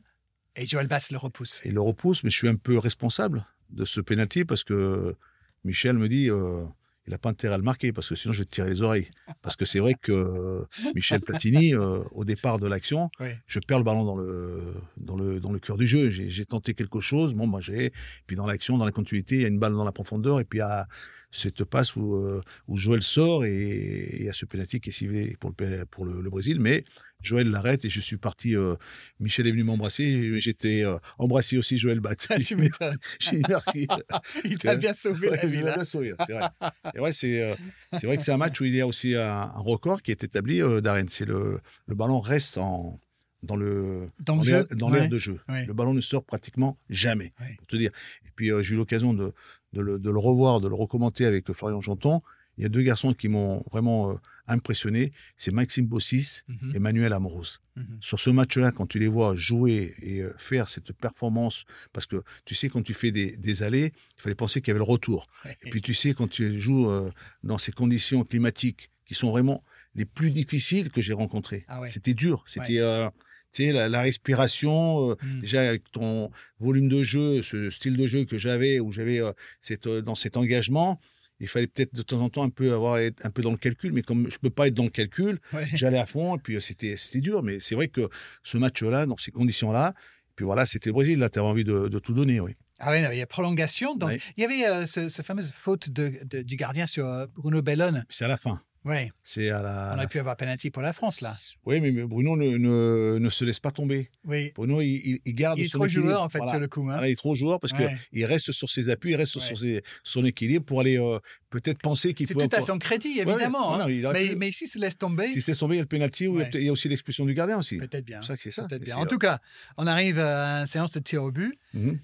[0.55, 1.61] Et Joël Bass le repousse.
[1.65, 5.15] Il le repousse, mais je suis un peu responsable de ce penalty parce que
[5.63, 6.63] Michel me dit euh,
[7.07, 8.81] il n'a pas intérêt à le marquer parce que sinon je vais te tirer les
[8.81, 9.09] oreilles.
[9.41, 13.09] Parce que c'est vrai que euh, Michel Platini, euh, au départ de l'action,
[13.47, 16.09] je perds le ballon dans le, dans le, dans le cœur du jeu.
[16.09, 17.33] J'ai tenté quelque chose.
[17.33, 17.91] Bon, moi j'ai.
[18.27, 20.43] Puis dans l'action, dans la continuité, il y a une balle dans la profondeur et
[20.43, 20.87] puis il y a
[21.31, 22.21] cette passe où,
[22.67, 26.05] où Joël sort et il y a ce penalty qui est ciblé pour le, pour
[26.05, 26.59] le Brésil.
[26.59, 26.83] Mais
[27.21, 28.55] Joël l'arrête et je suis parti.
[28.55, 28.75] Euh,
[29.19, 30.39] Michel est venu m'embrasser.
[30.39, 32.15] J'étais euh, embrassé aussi Joël Bat.
[32.15, 32.97] tu m'étonnes.
[33.19, 33.87] J'ai dit merci.
[34.43, 35.59] il t'a bien sauvé la vie.
[35.59, 36.49] Il m'a bien sauvé, c'est vrai.
[36.95, 37.55] Et ouais, c'est euh,
[37.97, 40.23] c'est vrai que c'est un match où il y a aussi un, record qui est
[40.23, 41.09] établi d'arène.
[41.09, 42.99] C'est le, le ballon reste en
[43.43, 45.39] dans le dans, l'air de jeu.
[45.47, 47.33] Le ballon ne sort pratiquement jamais.
[47.57, 47.91] Pour te dire.
[48.25, 49.33] Et puis j'ai eu l'occasion de,
[49.73, 52.21] de, le, de, le, revoir, de le recommenter avec Florian Janton.
[52.57, 56.73] Il y a deux garçons qui m'ont vraiment impressionné, c'est Maxime Bossis mhm.
[56.75, 57.59] et Manuel Amoros.
[57.75, 57.97] Mhm.
[58.01, 62.23] Sur ce match-là, quand tu les vois jouer et euh, faire cette performance, parce que
[62.45, 65.27] tu sais, quand tu fais des, allées, il fallait penser qu'il y avait le retour.
[65.45, 67.09] Et puis tu sais, quand tu joues euh,
[67.43, 69.63] dans ces conditions climatiques qui sont vraiment
[69.95, 71.65] les plus difficiles que j'ai rencontrés.
[71.67, 71.89] Ah ouais.
[71.89, 72.43] C'était dur.
[72.47, 73.09] C'était euh,
[73.53, 75.39] tu sais, la, la respiration, euh, Mm.
[75.41, 79.31] déjà avec ton volume de jeu, ce style de jeu que j'avais, où j'avais euh,
[79.61, 80.99] cette, euh, dans cet engagement,
[81.39, 83.57] il fallait peut-être de temps en temps un peu avoir être un peu dans le
[83.57, 85.65] calcul, mais comme je peux pas être dans le calcul, Ouais.
[85.73, 87.41] j'allais à fond et puis c'était c'était dur.
[87.43, 88.09] Mais c'est vrai que
[88.43, 89.93] ce match-là, dans ces conditions-là,
[90.35, 91.19] puis voilà, c'était le Brésil.
[91.19, 92.55] Là, tu avais envie de, de tout donner, oui.
[92.79, 93.95] Ah oui, non, il y a prolongation.
[93.95, 97.61] Donc, il y avait euh, ce, ce fameuse faute de, de- du gardien sur Bruno
[97.61, 98.05] Bellone.
[98.09, 98.61] C'est à la fin.
[98.83, 99.91] Oui, C'est à la.
[99.93, 101.31] on aurait pu avoir penalty pour la France, là.
[101.65, 104.09] Oui, mais Bruno ne, ne, ne se laisse pas tomber.
[104.25, 106.07] Oui, Bruno, il, il- garde il est son trop équilibre.
[106.07, 106.51] joueur, en fait, Voilà.
[106.53, 106.81] sur le coup.
[106.89, 106.93] hein.
[106.93, 107.95] Voilà, il est trop joueur parce Ouais.
[108.11, 109.41] qu'il reste sur ses appuis, il reste Ouais.
[109.43, 111.19] sur ses- son équilibre pour aller euh,
[111.51, 113.75] peut-être penser qu'il C'est peut tout à son crédit, évidemment.
[113.77, 113.87] ouais, hein.
[114.01, 115.31] non, mais, pu- mais ici, il se laisse tomber.
[115.31, 116.49] Si c'était tombé, il y a le penalty ou il y a Ouais.
[116.49, 117.77] peut-être- il y a aussi l'expulsion du gardien aussi.
[117.77, 118.21] Peut-être bien.
[118.21, 119.39] C'est ça que c'est c'est, En tout cas,
[119.77, 121.53] on arrive à une séance de tir au but.
[121.75, 121.99] euh, mhm,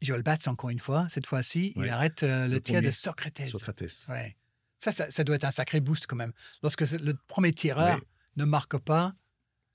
[0.00, 2.90] Joel Batz, encore une fois, cette fois-ci, il arrête euh, le, Le tir de.
[2.90, 3.42] Socrates.
[3.50, 4.06] Socrates.
[4.08, 4.36] Ouais.
[4.84, 6.32] Ça, ça, ça doit être un sacré boost quand même.
[6.62, 8.02] Lorsque le premier tireur Oui.
[8.36, 9.14] ne marque pas,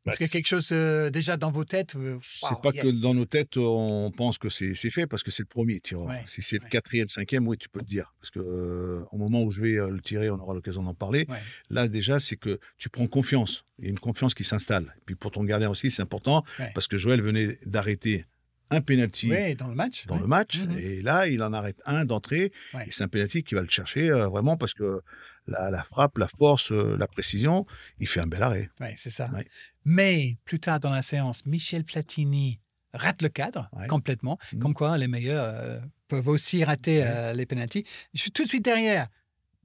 [0.05, 2.55] Bah, est-ce qu'il y a quelque chose euh, déjà dans vos têtes euh, C'est wow,
[2.61, 2.83] pas yes.
[2.85, 6.05] que dans nos têtes, on pense que c'est, fait parce que c'est le premier tireur.
[6.05, 8.13] Ouais, Si c'est le quatrième, cinquième, oui, tu peux te dire.
[8.21, 10.93] Parce que euh, au moment où je vais euh, le tirer, on aura l'occasion d'en
[10.93, 11.25] parler.
[11.27, 11.39] Ouais.
[11.71, 13.65] Là, déjà, c'est que tu prends confiance.
[13.79, 14.95] Il y a une confiance qui s'installe.
[15.05, 16.43] Puis pour ton gardien aussi, c'est important
[16.75, 18.25] parce que Joël venait d'arrêter
[18.71, 20.05] un penalty Oui, dans le match.
[20.07, 20.21] dans oui.
[20.21, 20.59] le match.
[20.61, 20.77] Mhm.
[20.77, 22.51] Et là, il en arrête un d'entrée.
[22.73, 22.85] Ouais.
[22.87, 25.01] Et c'est un penalty qui va le chercher euh, vraiment parce que
[25.47, 27.65] la, la frappe, la force, euh, la précision,
[27.99, 28.69] il fait un bel arrêt.
[28.79, 29.29] Ouais, c'est ça.
[29.31, 29.47] Ouais.
[29.85, 32.59] Mais plus tard dans la séance, Michel Platini
[32.93, 33.87] rate le cadre Ouais.
[33.87, 34.59] complètement, Mhm.
[34.59, 37.85] comme quoi les meilleurs euh, peuvent aussi rater les pénalties.
[38.13, 39.07] Je suis tout de suite derrière.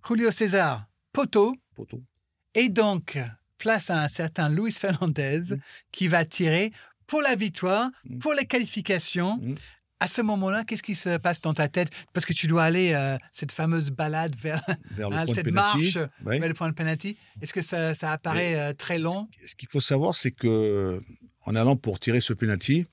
[0.06, 2.02] Julio César, poteau, Poteau.
[2.54, 3.18] et donc
[3.56, 5.40] place à un certain Luis Fernandez
[5.90, 6.70] qui va tirer
[7.06, 8.18] pour la victoire, Mhm.
[8.18, 9.38] pour les qualifications.
[9.40, 9.54] Mhm.
[10.00, 11.88] À ce moment-là, qu'est-ce qui se passe dans ta tête?
[12.12, 15.44] Parce que tu dois aller euh, cette fameuse balade vers, Vers le hein, point cette
[15.46, 15.78] penalty.
[15.96, 17.16] marche vers le point de penalty.
[17.40, 19.28] Est-ce que ça, ça apparaît euh, très long?
[19.42, 21.00] Ce ce qu'il faut savoir, c'est que
[21.46, 22.86] en allant pour tirer ce penalty,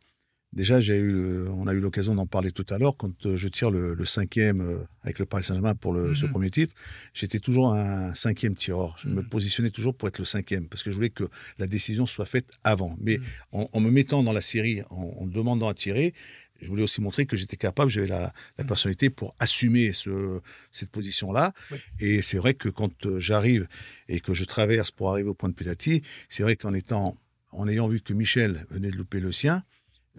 [0.53, 3.37] déjà, j'ai eu, euh, on a eu l'occasion d'en parler tout à l'heure quand euh,
[3.37, 6.31] je tire le, le cinquième euh, avec le Paris Saint-Germain pour le, ce Mhm.
[6.31, 6.75] premier titre.
[7.13, 8.95] J'étais toujours un cinquième tireur.
[8.99, 9.29] Je me Mhm.
[9.29, 11.25] positionnais toujours pour être le cinquième parce que je voulais que
[11.57, 12.95] la décision soit faite avant.
[12.99, 13.23] Mais Mhm.
[13.53, 16.13] en, en me mettant dans la série, en, en demandant à tirer,
[16.61, 20.91] je voulais aussi montrer que j'étais capable, j'avais la, la personnalité pour assumer ce, cette
[20.91, 21.53] position-là.
[21.71, 21.77] Oui.
[21.99, 23.67] Et c'est vrai que quand j'arrive
[24.09, 27.17] et que je traverse pour arriver au point de penalty, c'est vrai qu'en étant,
[27.51, 29.63] en ayant vu que Michel venait de louper le sien,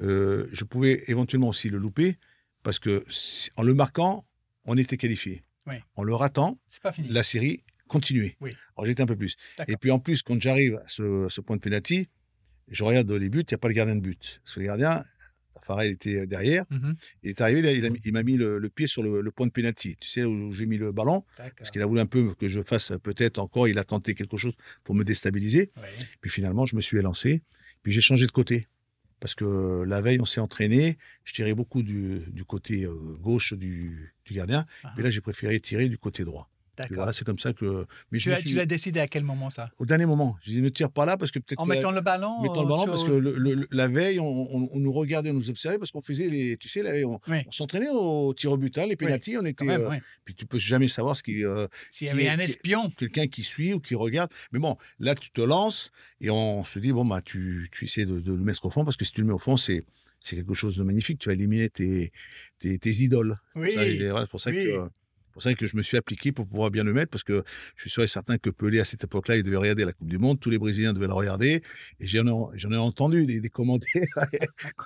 [0.00, 2.16] euh, je pouvais éventuellement aussi le louper
[2.62, 4.26] parce que si- en le marquant,
[4.64, 5.42] on était qualifié.
[5.66, 5.74] Oui.
[5.94, 7.08] En le ratant, C'est pas fini.
[7.08, 8.36] la série continuait.
[8.40, 8.56] Oui.
[8.76, 9.36] Alors j'étais un peu plus.
[9.68, 12.08] Et puis en plus, quand j'arrive à ce, ce point de penalty,
[12.68, 14.40] je regarde les buts, il n'y a pas le gardien de but.
[14.44, 15.04] Parce que le gardien,
[15.64, 16.94] Farrell était derrière, Mhm.
[17.22, 17.70] il est arrivé, là,
[18.04, 19.96] il m'a mis le, le pied sur le, le point de penalty.
[20.00, 21.24] Tu sais, où j'ai mis le ballon,
[21.56, 24.36] parce qu'il a voulu un peu que je fasse peut-être encore, il a tenté quelque
[24.36, 25.70] chose pour me déstabiliser.
[26.20, 27.42] Puis finalement, je me suis élancé,
[27.82, 28.66] puis j'ai changé de côté.
[29.22, 33.52] Parce que la veille, on s'est entraîné, je tirais beaucoup du, du côté euh, gauche
[33.54, 34.92] du, du gardien, Ah.
[34.96, 36.50] mais là, j'ai préféré tirer du côté droit.
[36.76, 36.96] D'accord.
[36.96, 37.84] voilà, c'est comme ça que.
[38.10, 39.70] Mais Tu l'as suis- décidé à quel moment ça?
[39.78, 40.36] Au dernier moment.
[40.42, 41.60] J'ai dit ne tire pas là parce que peut-être.
[41.60, 43.68] En que la- mettant le ballon mettant le euh, ballon sur- parce que le- le-
[43.70, 46.56] la veille, on, on- on nous regardait, on nous observait parce qu'on faisait les.
[46.56, 49.36] Tu sais, la veille, on, Oui, on s'entraînait au tir au but, hein, les pénaltys,
[49.36, 49.64] on était.
[49.64, 49.96] même, euh, oui.
[50.24, 51.44] Puis tu peux jamais savoir ce qui.
[51.44, 52.90] euh, S'il y avait un espion.
[52.96, 54.30] quelqu'un qui suit ou qui regarde.
[54.52, 55.90] Mais bon, là, tu te lances
[56.22, 58.84] et on se dit, bon, bah, tu, tu essaies de, de le mettre au fond
[58.84, 59.84] parce que si tu le mets au fond, c'est,
[60.20, 61.18] c'est quelque chose de magnifique.
[61.18, 62.12] Tu vas éliminer tes,
[62.58, 63.36] tes, tes idoles.
[63.56, 63.72] Oui.
[63.74, 64.56] C'est pour ça oui.
[64.64, 64.88] que.
[65.32, 67.42] C'est pour ça que je me suis appliqué pour pouvoir bien le mettre, parce que
[67.76, 70.08] je suis sûr et certain que Pelé, à cette époque-là, il devait regarder la Coupe
[70.10, 71.62] du Monde, tous les Brésiliens devaient la regarder,
[72.00, 74.02] et j'en ai, j'en ai entendu des, des commentaires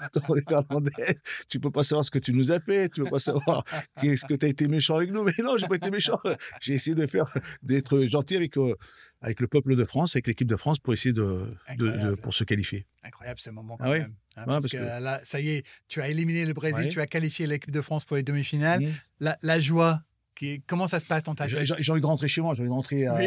[0.46, 1.16] quand on est
[1.48, 3.64] tu peux pas savoir ce que tu nous as fait, tu peux pas savoir
[4.00, 6.18] qu'est-ce que tu as été méchant avec nous, mais non, j'ai pas été méchant,
[6.60, 7.26] j'ai essayé de faire,
[7.62, 8.76] d'être gentil avec, euh,
[9.20, 12.16] avec le peuple de France, avec l'équipe de France, pour essayer de, de- de- Incroyable.
[12.18, 12.86] pour se qualifier.
[13.02, 14.14] Incroyable ce moment Ah quand ouais même.
[14.36, 16.84] hein, Ouais, parce, parce que, que- là, ça y est, tu as éliminé le Brésil,
[16.84, 16.88] Ouais.
[16.88, 18.82] tu as qualifié l'équipe de France pour les demi-finales.
[18.82, 18.92] Mmh.
[19.20, 20.02] La, la joie,
[20.66, 22.60] comment ça se passe dans ta J'ai tête j'ai- envie de rentrer chez moi, j'ai
[22.62, 23.26] envie de rentrer à, Oui.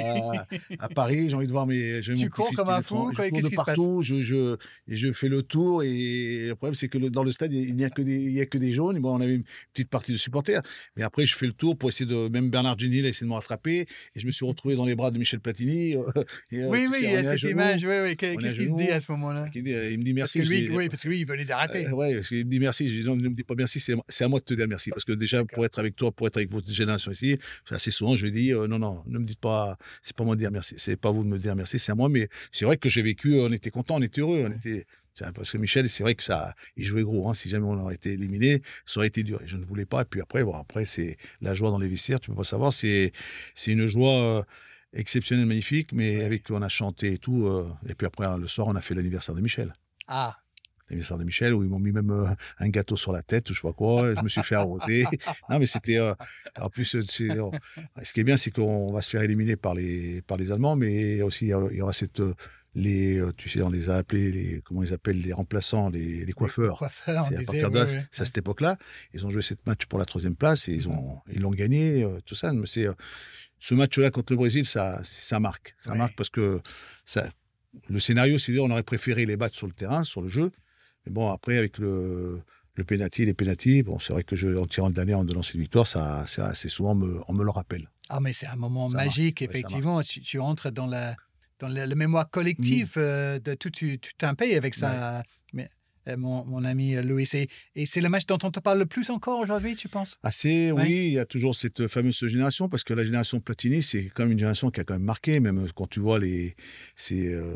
[0.80, 2.02] à Paris, j'ai envie de voir mes.
[2.02, 4.56] Tu cours comme un fou, qu'est-ce qui se passe je, je,
[4.88, 5.84] et je fais le tour.
[5.84, 8.32] Et le problème, c'est que le- dans le stade, il n'y a que des, il
[8.32, 9.00] y a que des jaunes.
[9.00, 9.44] Bon, on avait une
[9.74, 10.62] petite partie de supporters.
[10.96, 12.30] Mais après, je fais le tour pour essayer de.
[12.30, 13.80] Même Bernard Gini, a essayé de me rattraper.
[13.82, 13.88] Et
[14.20, 15.96] je me suis retrouvé dans les bras de Michel Platini.
[15.96, 16.04] euh,
[16.52, 17.52] et, euh, Oui, oui, sais, il y a cette genoux.
[17.54, 17.84] image.
[17.86, 18.16] Oui, oui.
[18.18, 20.40] Qu'est-ce qu'il se dit à ce moment-là Il dit- il me dit parce merci.
[20.40, 21.88] que, je lui, dis- oui, parce que lui, il venait d'arrêter.
[21.88, 22.90] euh, ouais, parce qu'il me dit merci.
[22.90, 24.68] Je dis non, ne me dis pas merci, c'est c'est à moi de te dire
[24.68, 24.90] merci.
[24.92, 27.38] Parce que déjà, pour être avec toi, pour être avec votre génération ici,
[27.70, 30.36] assez souvent, je lui dis euh, non, non, ne me dites pas, c'est pas moi
[30.36, 30.76] de dire merci.
[30.78, 32.10] C'est pas vous de me dire merci, c'est à moi.
[32.10, 34.86] Mais c'est vrai que j'ai vécu, on était content, on était heureux, on était.
[35.36, 37.30] Parce que Michel, c'est vrai que ça, il jouait gros.
[37.30, 37.34] Hein.
[37.34, 39.42] Si jamais on aurait été éliminé, ça aurait été dur.
[39.42, 40.04] Et je ne voulais pas.
[40.04, 42.22] Et puis après, bon, après, c'est la joie dans les vestiaires.
[42.22, 42.72] Tu peux pas savoir.
[42.72, 43.12] C'est,
[43.54, 44.40] c'est une joie.
[44.40, 44.44] euh,
[44.94, 47.46] exceptionnel, magnifique, mais avec on a chanté et tout.
[47.48, 49.74] euh, et puis après, le soir, on a fait l'anniversaire de Michel.
[50.08, 50.38] Ah,
[50.90, 52.26] L'anniversaire de Michel, où ils m'ont mis même euh,
[52.60, 54.16] un gâteau sur la tête, ou je sais pas quoi.
[54.16, 55.06] je me suis fait arroser.
[55.50, 55.98] non, mais c'était.
[55.98, 56.14] euh,
[56.60, 60.22] en plus, euh, ce qui est bien, c'est qu'on va se faire éliminer par les,
[60.24, 62.22] par les Allemands, mais aussi, il y aura- cette.
[62.76, 66.34] les, tu sais, on les a appelés, les, comment ils appellent, les remplaçants, les, les
[66.34, 66.78] coiffeurs.
[66.78, 67.62] coiffeur, on C'est à disait.
[67.62, 68.78] partir de oui, à cette époque-là.
[69.14, 72.06] Ils ont joué cette match pour la troisième place et ils ont ils l'ont gagné,
[72.26, 72.54] tout ça.
[72.54, 72.88] Mais c'est
[73.58, 76.62] ce match-là contre le Brésil, ça ça marque, ça marque parce que
[77.06, 77.30] ça,
[77.90, 80.52] le scénario, c'est on aurait préféré les battre sur le terrain, sur le jeu.
[81.10, 82.42] Bon, après avec le
[82.76, 85.44] le penalty, les pénalty, bon, c'est vrai que je, en tirant de l'année, en donnant
[85.44, 87.90] cette victoire, ça, ça assez souvent, on me, on me le rappelle.
[88.08, 89.06] Ah, mais c'est un moment Ça marche.
[89.08, 90.02] magique, Ouais, effectivement.
[90.02, 91.18] tu, tu entres dans la,
[91.60, 93.00] dans la, la mémoire collective Mm.
[93.02, 95.24] euh, de tout, tout, tout un pays avec ça.
[95.52, 95.70] Mais,
[96.08, 98.80] euh, mon, mon ami euh, Louis, et, et c'est le match dont on te parle
[98.80, 100.18] le plus encore aujourd'hui, tu penses?
[100.24, 100.84] Assez, Ouais.
[100.84, 104.24] oui, il y a toujours cette fameuse génération, parce que la génération Platini, c'est quand
[104.24, 106.56] même une génération qui a quand même marqué, même quand tu vois les,
[106.96, 107.56] c'est, euh,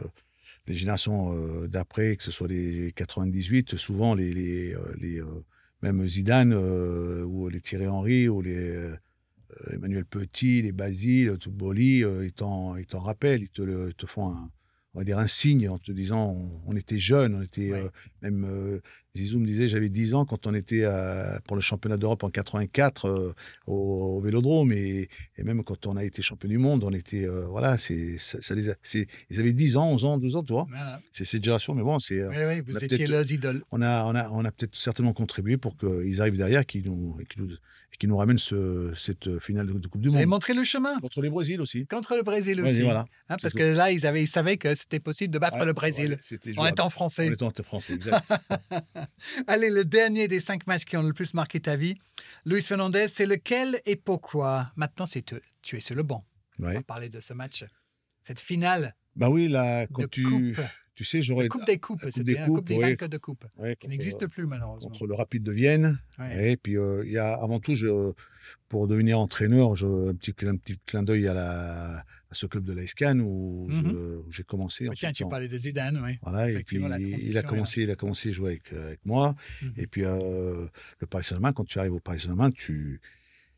[0.68, 5.43] les générations euh, d'après, que ce soit les 98, souvent les, les, euh, les, euh,
[5.82, 8.89] même Zidane, ou les Thierry Henry, ou les
[9.72, 14.30] Emmanuel Petit, les Basile, tout Boli, euh, ils t'en rappellent, ils te, le, te font
[14.30, 14.49] un,
[14.93, 17.79] on va dire un signe en te disant on, on était jeunes, on était Ouais.
[17.81, 17.89] euh,
[18.21, 18.79] même euh,
[19.15, 22.29] Zizou me disait j'avais 10 ans quand on était à- pour le championnat d'Europe en
[22.29, 23.33] 84 euh,
[23.67, 27.25] au, au Vélodrome et, et même quand on a été champion du monde, on était
[27.25, 30.35] euh, voilà, c'est ça, ça les a- c'est- ils avaient 10 ans, 11 ans, 12
[30.35, 30.65] ans, tu vois.
[30.69, 30.99] Voilà.
[31.11, 33.63] C'est cette génération mais bon, c'est euh, Oui, oui, on vous étiez leurs idoles.
[33.71, 37.17] on a on a on a peut-être certainement contribué pour qu'ils arrivent derrière qui nous
[37.29, 37.49] qui nous
[37.93, 40.63] et qui nous ramènent ce, cette finale de, Coupe du Vous avez monde montré le
[40.63, 41.85] chemin contre les Brésil aussi.
[41.87, 42.81] contre le Brésil aussi.
[42.81, 43.05] voilà.
[43.29, 45.73] Hein, parce que là, ils, avaient, ils savaient que c'était possible de battre Ouais, le
[45.73, 47.29] Brésil ouais, en étant français.
[47.29, 48.31] En étant français, exact.
[49.47, 51.95] Allez, le dernier des cinq matchs qui ont le plus marqué ta vie,
[52.45, 54.71] Luis Fernandez, c'est lequel et pourquoi?
[54.75, 56.25] Maintenant, c'est te- tu es sur le banc.
[56.59, 56.73] On Ouais.
[56.75, 57.65] va parler de ce match.
[58.21, 60.61] Cette finale Bah oui, là, quand de tu, coupe,
[60.95, 62.95] tu sais, j'aurais coupe des coupes, Coupe c'était des un coupes, coupe des ouais.
[62.95, 64.89] de coupe, Ouais, qui n'existe plus malheureusement.
[64.89, 65.99] contre le Rapide de Vienne.
[66.19, 66.51] Ouais.
[66.51, 68.11] Et puis, euh, il y a, avant tout, je,
[68.69, 72.63] pour devenir entraîneur, je, un, petit, un petit clin d'œil à, la, à ce club
[72.63, 73.91] de l'ASCAN où, Mhm.
[74.27, 74.87] où j'ai commencé.
[74.87, 76.17] Mais Tiens, tu en- parlais de Zidane, oui.
[76.21, 79.35] Voilà, et puis il a commencé, il a commencé à jouer avec, euh, avec moi.
[79.61, 79.73] Mhm.
[79.77, 80.67] Et puis euh,
[80.99, 83.01] le Paris Saint-Germain, quand tu arrives au Paris Saint-Germain, tu,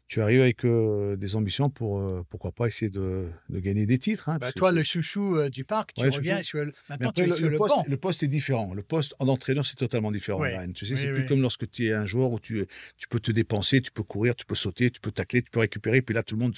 [0.07, 3.97] tu arrives avec euh, des ambitions pour euh, pourquoi pas essayer de, de gagner des
[3.97, 4.29] titres.
[4.29, 6.73] hein, Bah, que- toi, le chouchou euh, du parc, tu Ouais, reviens sur le...
[6.89, 7.83] Maintenant, après, tu es le, sur le le, poste, banc.
[7.87, 8.73] le poste est différent.
[8.75, 10.39] Le poste en entraîneur, c'est totalement différent.
[10.41, 10.55] Ouais.
[10.73, 11.19] Tu sais, Oui, c'est oui.
[11.21, 12.65] plus comme lorsque tu es un joueur où tu,
[12.97, 15.59] tu peux te dépenser, tu peux courir, tu peux sauter, tu peux tacler, tu peux
[15.61, 16.03] récupérer.
[16.03, 16.53] Puis là, tout le monde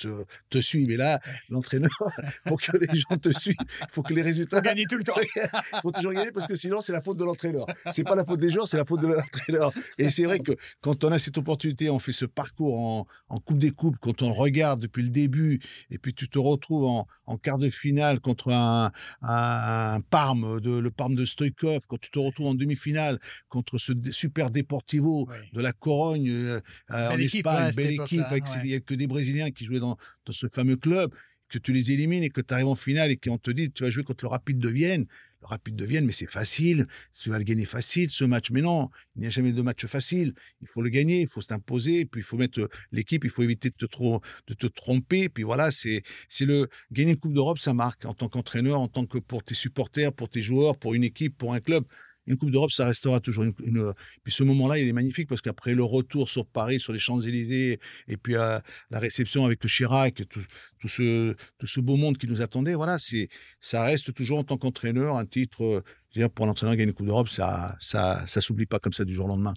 [0.49, 0.85] te suit.
[0.85, 1.89] Mais là, l'entraîneur,
[2.45, 4.59] pour que les gens te suivent, il faut que les résultats.
[4.59, 5.15] Gagner tout le temps.
[5.73, 7.65] Il faut toujours gagner parce que sinon, c'est la faute de l'entraîneur.
[7.93, 9.71] C'est pas la faute des joueurs, c'est la faute de l'entraîneur.
[9.97, 13.36] Et c'est vrai que quand on a cette opportunité, on fait ce parcours en, en
[13.39, 15.59] Coupe des Coupes, quand on regarde depuis le début,
[15.89, 20.59] et puis tu te retrouves en, en quart de finale contre un, un, un Parme,
[20.61, 23.19] de, le Parme de Stoïkov, quand tu te retrouves en demi-finale
[23.49, 26.61] contre ce super Deportivo de la Corogne euh,
[26.91, 28.67] euh, en équipe, Espagne, ouais, cette belle équipe, ouais.
[28.69, 31.13] y a que des Brésiliens qui jouaient dans, dans ce fameux club
[31.49, 33.83] que tu les élimines et que tu arrives en finale et qu'on te dit tu
[33.83, 35.05] vas jouer contre le Rapide de Vienne.
[35.41, 36.87] Le Rapide de Vienne, mais c'est facile,
[37.19, 38.49] tu vas le gagner facile ce match.
[38.51, 40.33] Mais non, il n'y a jamais de match facile.
[40.61, 43.43] Il faut le gagner, il faut s'imposer, puis il faut mettre euh, l'équipe, il faut
[43.43, 45.29] éviter de te, tro- de te tromper.
[45.29, 46.01] Puis voilà, c'est
[46.41, 49.53] le gagner une Coupe d'Europe, ça marque en tant qu'entraîneur, en tant que pour tes
[49.55, 51.85] supporters, pour tes joueurs, pour une équipe, pour un club.
[52.27, 55.41] Une Coupe d'Europe, ça restera toujours une, une- Puis ce moment-là, il est magnifique parce
[55.41, 58.59] qu'après le retour sur Paris, sur les Champs-Élysées, et puis euh,
[58.91, 60.41] la réception avec Chirac, tout,
[60.79, 64.43] tout ce, tout ce beau monde qui nous attendait, voilà, c'est, ça reste toujours en
[64.43, 65.63] tant qu'entraîneur un titre.
[65.63, 65.81] euh,
[66.13, 68.93] je veux dire, pour l'entraîneur gagner une Coupe d'Europe, ça, ça, ça s'oublie pas comme
[68.93, 69.53] ça du jour au lendemain.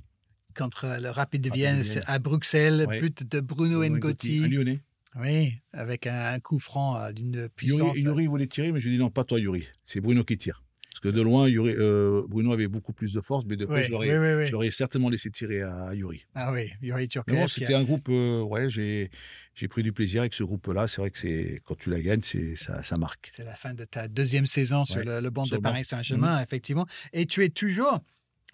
[0.57, 3.01] Contre le Rapide de Vienne, à Bruxelles, Ouais.
[3.01, 4.43] but de Bruno Ngotti.
[4.45, 4.81] Un Lyonnais.
[5.17, 7.99] Oui, avec un, un coup franc euh, d'une Yuri, puissance.
[7.99, 9.65] Yuri voulait tirer, mais je lui ai dit non, pas toi, Yuri.
[9.83, 10.63] C'est Bruno qui tire.
[10.91, 13.85] Parce que de loin, Yuri, euh, Bruno avait beaucoup plus de force, mais de Oui,
[13.85, 16.27] je l'aurais, oui, oui, certainement laissé tirer à Yuri.
[16.35, 17.35] Ah oui, Yuri Mais Turkev.
[17.37, 19.11] bon, a- c'était un groupe, euh, ouais, j'ai,
[19.55, 20.89] j'ai pris du plaisir avec ce groupe-là.
[20.89, 23.29] C'est vrai que c'est, quand tu la gagnes, c'est, ça, ça marque.
[23.31, 25.71] C'est la fin de ta deuxième saison sur Ouais, le, le banc de le banc.
[25.71, 26.87] Paris Saint-Germain, effectivement.
[27.13, 28.01] Et tu es toujours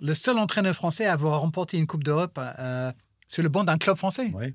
[0.00, 2.92] le seul entraîneur français à avoir remporté une Coupe d'Europe euh,
[3.28, 4.28] sur le banc d'un club français.
[4.34, 4.54] Ouais.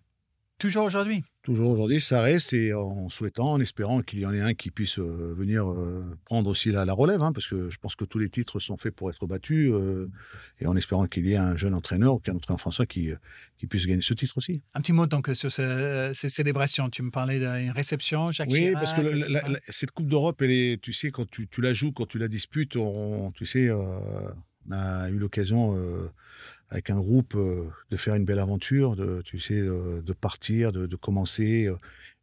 [0.61, 1.23] Toujours aujourd'hui?
[1.41, 4.69] Toujours aujourd'hui, ça reste et en souhaitant, en espérant qu'il y en ait un qui
[4.69, 8.05] puisse euh, venir euh, prendre aussi la, la relève, hein, parce que je pense que
[8.05, 10.07] tous les titres sont faits pour être battus, euh,
[10.59, 13.09] et en espérant qu'il y ait un jeune entraîneur ou qu'un entraîneur français qui,
[13.57, 14.61] qui puisse gagner ce titre aussi.
[14.75, 16.91] Un petit mot donc sur ce- ces célébrations.
[16.91, 20.39] Tu me parlais d'une réception, Jacques Oui, Chirac, parce que la- la- cette Coupe d'Europe,
[20.43, 23.47] elle est, tu sais, quand tu, tu la joues, quand tu la disputes, on, tu
[23.47, 25.75] sais, on a eu l'occasion
[26.71, 30.71] avec un groupe euh, de faire une belle aventure, de, tu sais, euh, de partir,
[30.71, 31.67] de, de commencer.
[31.67, 31.75] euh.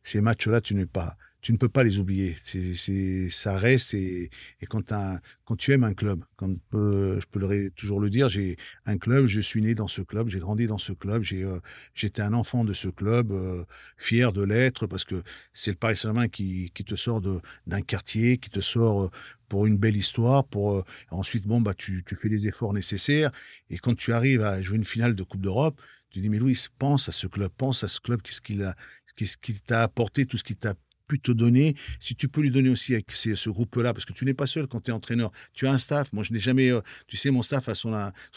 [0.03, 2.36] Ces matchs-là, tu n'es pas, tu ne peux pas les oublier.
[2.42, 4.30] C'est, ça reste et,
[4.62, 8.57] et quand, un, quand tu aimes un club, comme je peux toujours le dire, j'ai
[8.86, 11.61] un club, je suis né dans ce club, j'ai grandi dans ce club, j'ai, euh,
[11.94, 13.64] j'étais un enfant de ce club, euh,
[13.99, 15.22] fier de l'être parce que
[15.53, 19.11] c'est le Paris Saint-Germain qui, qui te sort de, d'un quartier, qui te sort euh,
[19.49, 23.30] pour une belle histoire, pour ensuite bon bah tu, tu fais les efforts nécessaires.
[23.70, 25.80] Et quand tu arrives à jouer une finale de Coupe d'Europe,
[26.11, 28.76] tu dis mais Louis, pense à ce club, pense à ce club, qu'est-ce qu'il a,
[29.16, 30.74] qu'est-ce qu'il t'a apporté, tout ce qui t'a
[31.09, 34.25] pu te donner, si tu peux lui donner aussi avec ce groupe-là, parce que tu
[34.25, 36.13] n'es pas seul quand tu es entraîneur, tu as un staff.
[36.13, 37.89] Moi, je n'ai jamais, euh, tu sais, mon staff a son,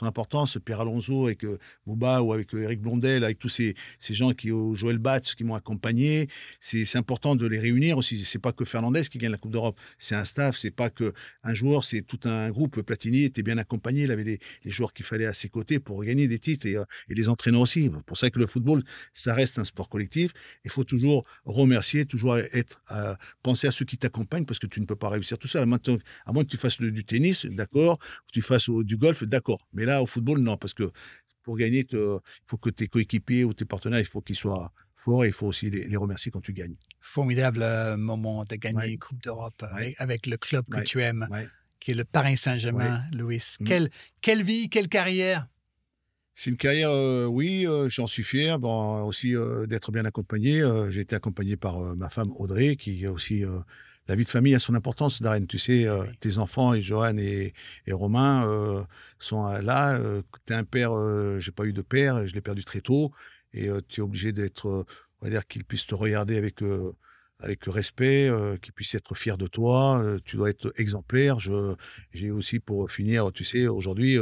[0.01, 4.13] importance, Pierre Alonso avec euh, Bouba ou avec euh, Eric Blondel, avec tous ces, ces
[4.13, 6.27] gens qui ont Joël Batz qui m'ont accompagné.
[6.59, 8.23] C'est important de les réunir aussi.
[8.25, 11.13] C'est pas que Fernandez qui gagne la Coupe d'Europe, c'est un staff, c'est pas que
[11.43, 12.81] un joueur, c'est tout un groupe.
[12.81, 16.27] Platini était bien accompagné, il avait les, joueurs qu'il fallait à ses côtés pour gagner
[16.27, 16.77] des titres et,
[17.09, 17.91] et les entraîneurs aussi.
[18.05, 20.31] Pour ça que le football, ça reste un sport collectif.
[20.63, 24.79] Il faut toujours remercier, toujours être à penser à ceux qui t'accompagnent parce que tu
[24.79, 25.65] ne peux pas réussir tout seul.
[25.65, 29.67] Maintenant, à moins que tu fasses du tennis, d'accord, que tu fasses du golf, d'accord.
[29.73, 30.91] Mais là, au football, non, parce que
[31.43, 35.25] pour gagner, il faut que tes coéquipiers ou tes partenaires, il faut qu'ils soient forts
[35.25, 36.75] et il faut aussi les, remercier quand tu gagnes.
[36.99, 39.63] Formidable euh, moment de gagner une Coupe d'Europe
[39.97, 41.27] avec, le club que tu aimes,
[41.79, 43.41] qui est le Paris Saint-Germain, Louis.
[43.59, 43.65] Mm.
[43.65, 43.89] Quelle,
[44.21, 45.47] quelle vie, quelle carrière
[46.33, 48.57] c'est une carrière, euh, oui, euh, j'en suis fier.
[48.57, 50.63] Bon, aussi euh, d'être bien accompagné.
[50.89, 53.43] j'ai été accompagné par ma femme Audrey, qui a aussi
[54.07, 55.45] la vie de famille a son importance, Darren.
[55.45, 55.87] Tu sais,
[56.19, 57.53] tes enfants et Johan et,
[57.85, 58.85] et Romain
[59.19, 59.99] sont là.
[60.45, 60.91] tu es un père,
[61.39, 63.11] j'ai pas eu de père, je l'ai perdu très tôt,
[63.53, 64.85] et tu es obligé d'être,
[65.21, 66.63] on va dire, qu'ils puissent te regarder avec
[67.41, 70.01] avec respect, euh, qu'ils puissent être fiers de toi.
[70.01, 71.39] Euh, tu dois être exemplaire.
[71.39, 71.75] Je,
[72.13, 74.17] j'ai aussi pour finir, tu sais, aujourd'hui,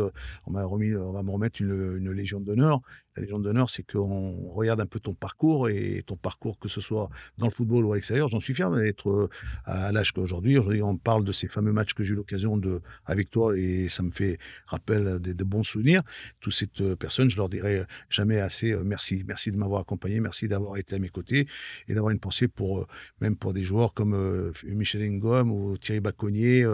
[0.46, 2.82] on m'a remis, on va me remettre une, une légion d'honneur.
[3.16, 6.80] La légende d'honneur, c'est qu'on regarde un peu ton parcours et ton parcours, que ce
[6.80, 8.28] soit dans le football ou à l'extérieur.
[8.28, 9.30] J'en suis fier d'être euh,
[9.66, 10.58] à l'âge qu'aujourd'hui.
[10.58, 13.90] Aujourd'hui, on parle de ces fameux matchs que j'ai eu l'occasion de avec toi et
[13.90, 14.38] ça me fait
[14.68, 16.04] rappel de, bons souvenirs.
[16.40, 19.24] Toutes ces euh, personnes, je leur dirai jamais assez euh, merci.
[19.28, 21.48] Merci de m'avoir accompagné, merci d'avoir été à mes côtés
[21.88, 22.86] et d'avoir une pensée pour
[23.22, 26.66] même pour des joueurs comme Michel Engom ou Thierry Baconnier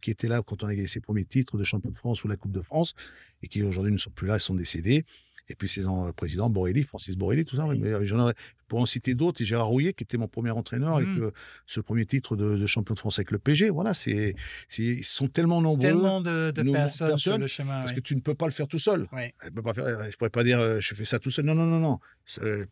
[0.00, 2.28] qui étaient là quand on a gagné ses premiers titres de champion de France ou
[2.28, 2.94] la Coupe de France
[3.42, 5.04] et qui aujourd'hui ne sont plus là, ils sont décédés.
[5.48, 5.84] Et puis ses
[6.16, 7.66] présidents, Borelli, Francis Borelli, tout ça.
[7.66, 8.34] Mais euh, j'en aurais,
[8.68, 11.30] pour en citer d'autres, et Gérard Rouillet, qui était mon premier entraîneur avec mmh.
[11.66, 13.70] ce premier titre de, champion de France avec le PG.
[13.70, 14.34] Voilà, c'est,
[14.78, 15.80] ils sont tellement nombreux.
[15.80, 17.80] Tellement de, personnes, sur le chemin.
[17.80, 19.08] Parce que tu ne peux pas le faire tout seul.
[19.12, 21.44] Je ne pourrais pas dire, euh, je fais ça tout seul.
[21.44, 21.98] Non, non, non, non.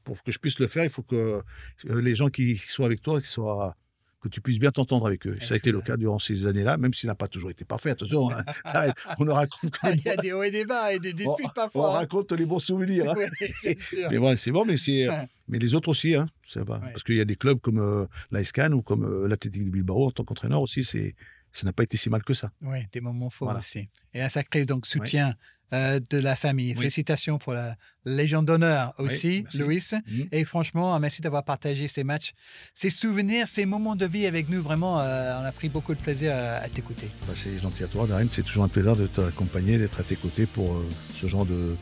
[0.05, 1.43] Pour que je puisse le faire, il faut que
[1.87, 3.77] euh, les gens qui sont avec toi, qui soient
[4.21, 5.39] que tu puisses bien t'entendre avec eux.
[5.41, 7.91] Ça a été le cas durant ces années-là, même s'il n'a pas toujours été parfait.
[7.91, 8.45] Attention, hein.
[9.18, 9.77] on raconte.
[9.85, 11.91] Il y a des hauts et des bas et des disputes parfois.
[11.91, 13.11] On raconte les bons souvenirs.
[13.11, 13.29] Hein.
[14.11, 15.09] mais bon, c'est bon, mais c'est.
[15.49, 16.29] mais les autres aussi, hein.
[16.66, 16.81] Pas.
[16.81, 20.07] Parce qu'il y a des clubs comme euh, l'AESCAN ou comme euh, l'Athletic de Bilbao
[20.07, 21.14] en tant qu'entraîneur aussi, c'est
[21.53, 22.53] ça n'a pas été si mal que ça.
[22.62, 23.89] Oui, des moments forts aussi.
[24.14, 25.35] Et un sacré donc soutien
[25.73, 26.75] euh, de la famille.
[26.75, 29.83] Félicitations pour la Légion d'honneur aussi, Louis.
[29.93, 30.29] Mhm.
[30.33, 32.33] Et franchement, merci d'avoir partagé ces matchs,
[32.73, 34.62] ces souvenirs, ces moments de vie avec nous.
[34.62, 37.09] Vraiment, euh, on a pris beaucoup de plaisir à, t'écouter.
[37.27, 38.27] Bah, c'est gentil à toi, Darren.
[38.31, 41.77] C'est toujours un plaisir de t'accompagner, d'être à tes côtés pour euh, ce genre de,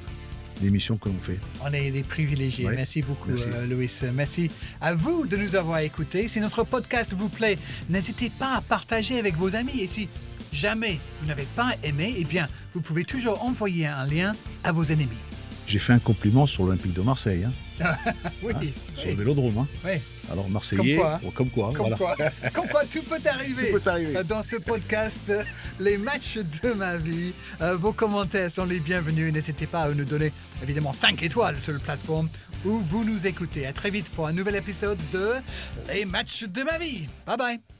[0.60, 1.38] d'émissions que l'on fait.
[1.64, 2.68] On est des privilégiés.
[2.68, 3.30] Merci beaucoup,
[3.68, 3.90] Louis.
[4.12, 6.28] Merci à vous de nous avoir écoutés.
[6.28, 7.56] Si notre podcast vous plaît,
[7.88, 9.80] n'hésitez pas à partager avec vos amis.
[9.80, 10.08] Et si
[10.58, 14.32] jamais vous n'avez pas aimé, eh bien, vous pouvez toujours envoyer un lien
[14.64, 15.16] à vos ennemis.
[15.68, 17.44] J'ai fait un compliment sur l'Olympique de Marseille.
[17.44, 17.52] Hein.
[18.42, 18.60] oui, hein,
[18.96, 19.58] Sur le vélodrome.
[19.58, 19.66] Hein.
[19.84, 20.00] Oui.
[20.32, 20.96] Alors, Marseillais,
[21.34, 21.72] comme quoi.
[21.74, 22.16] Comme, quoi,
[22.54, 22.84] comme quoi.
[22.86, 23.70] tout peut arriver.
[23.70, 24.24] Tout peut arriver.
[24.24, 25.30] Dans ce podcast,
[25.78, 27.32] les matchs de ma vie.
[27.60, 29.30] Euh, vos commentaires sont les bienvenus.
[29.32, 30.32] N'hésitez pas à nous donner,
[30.62, 32.30] évidemment, 5 étoiles sur la plateforme
[32.64, 33.66] où vous nous écoutez.
[33.66, 35.34] À très vite pour un nouvel épisode de
[35.92, 37.08] Les matchs de ma vie.
[37.26, 37.77] Bye bye.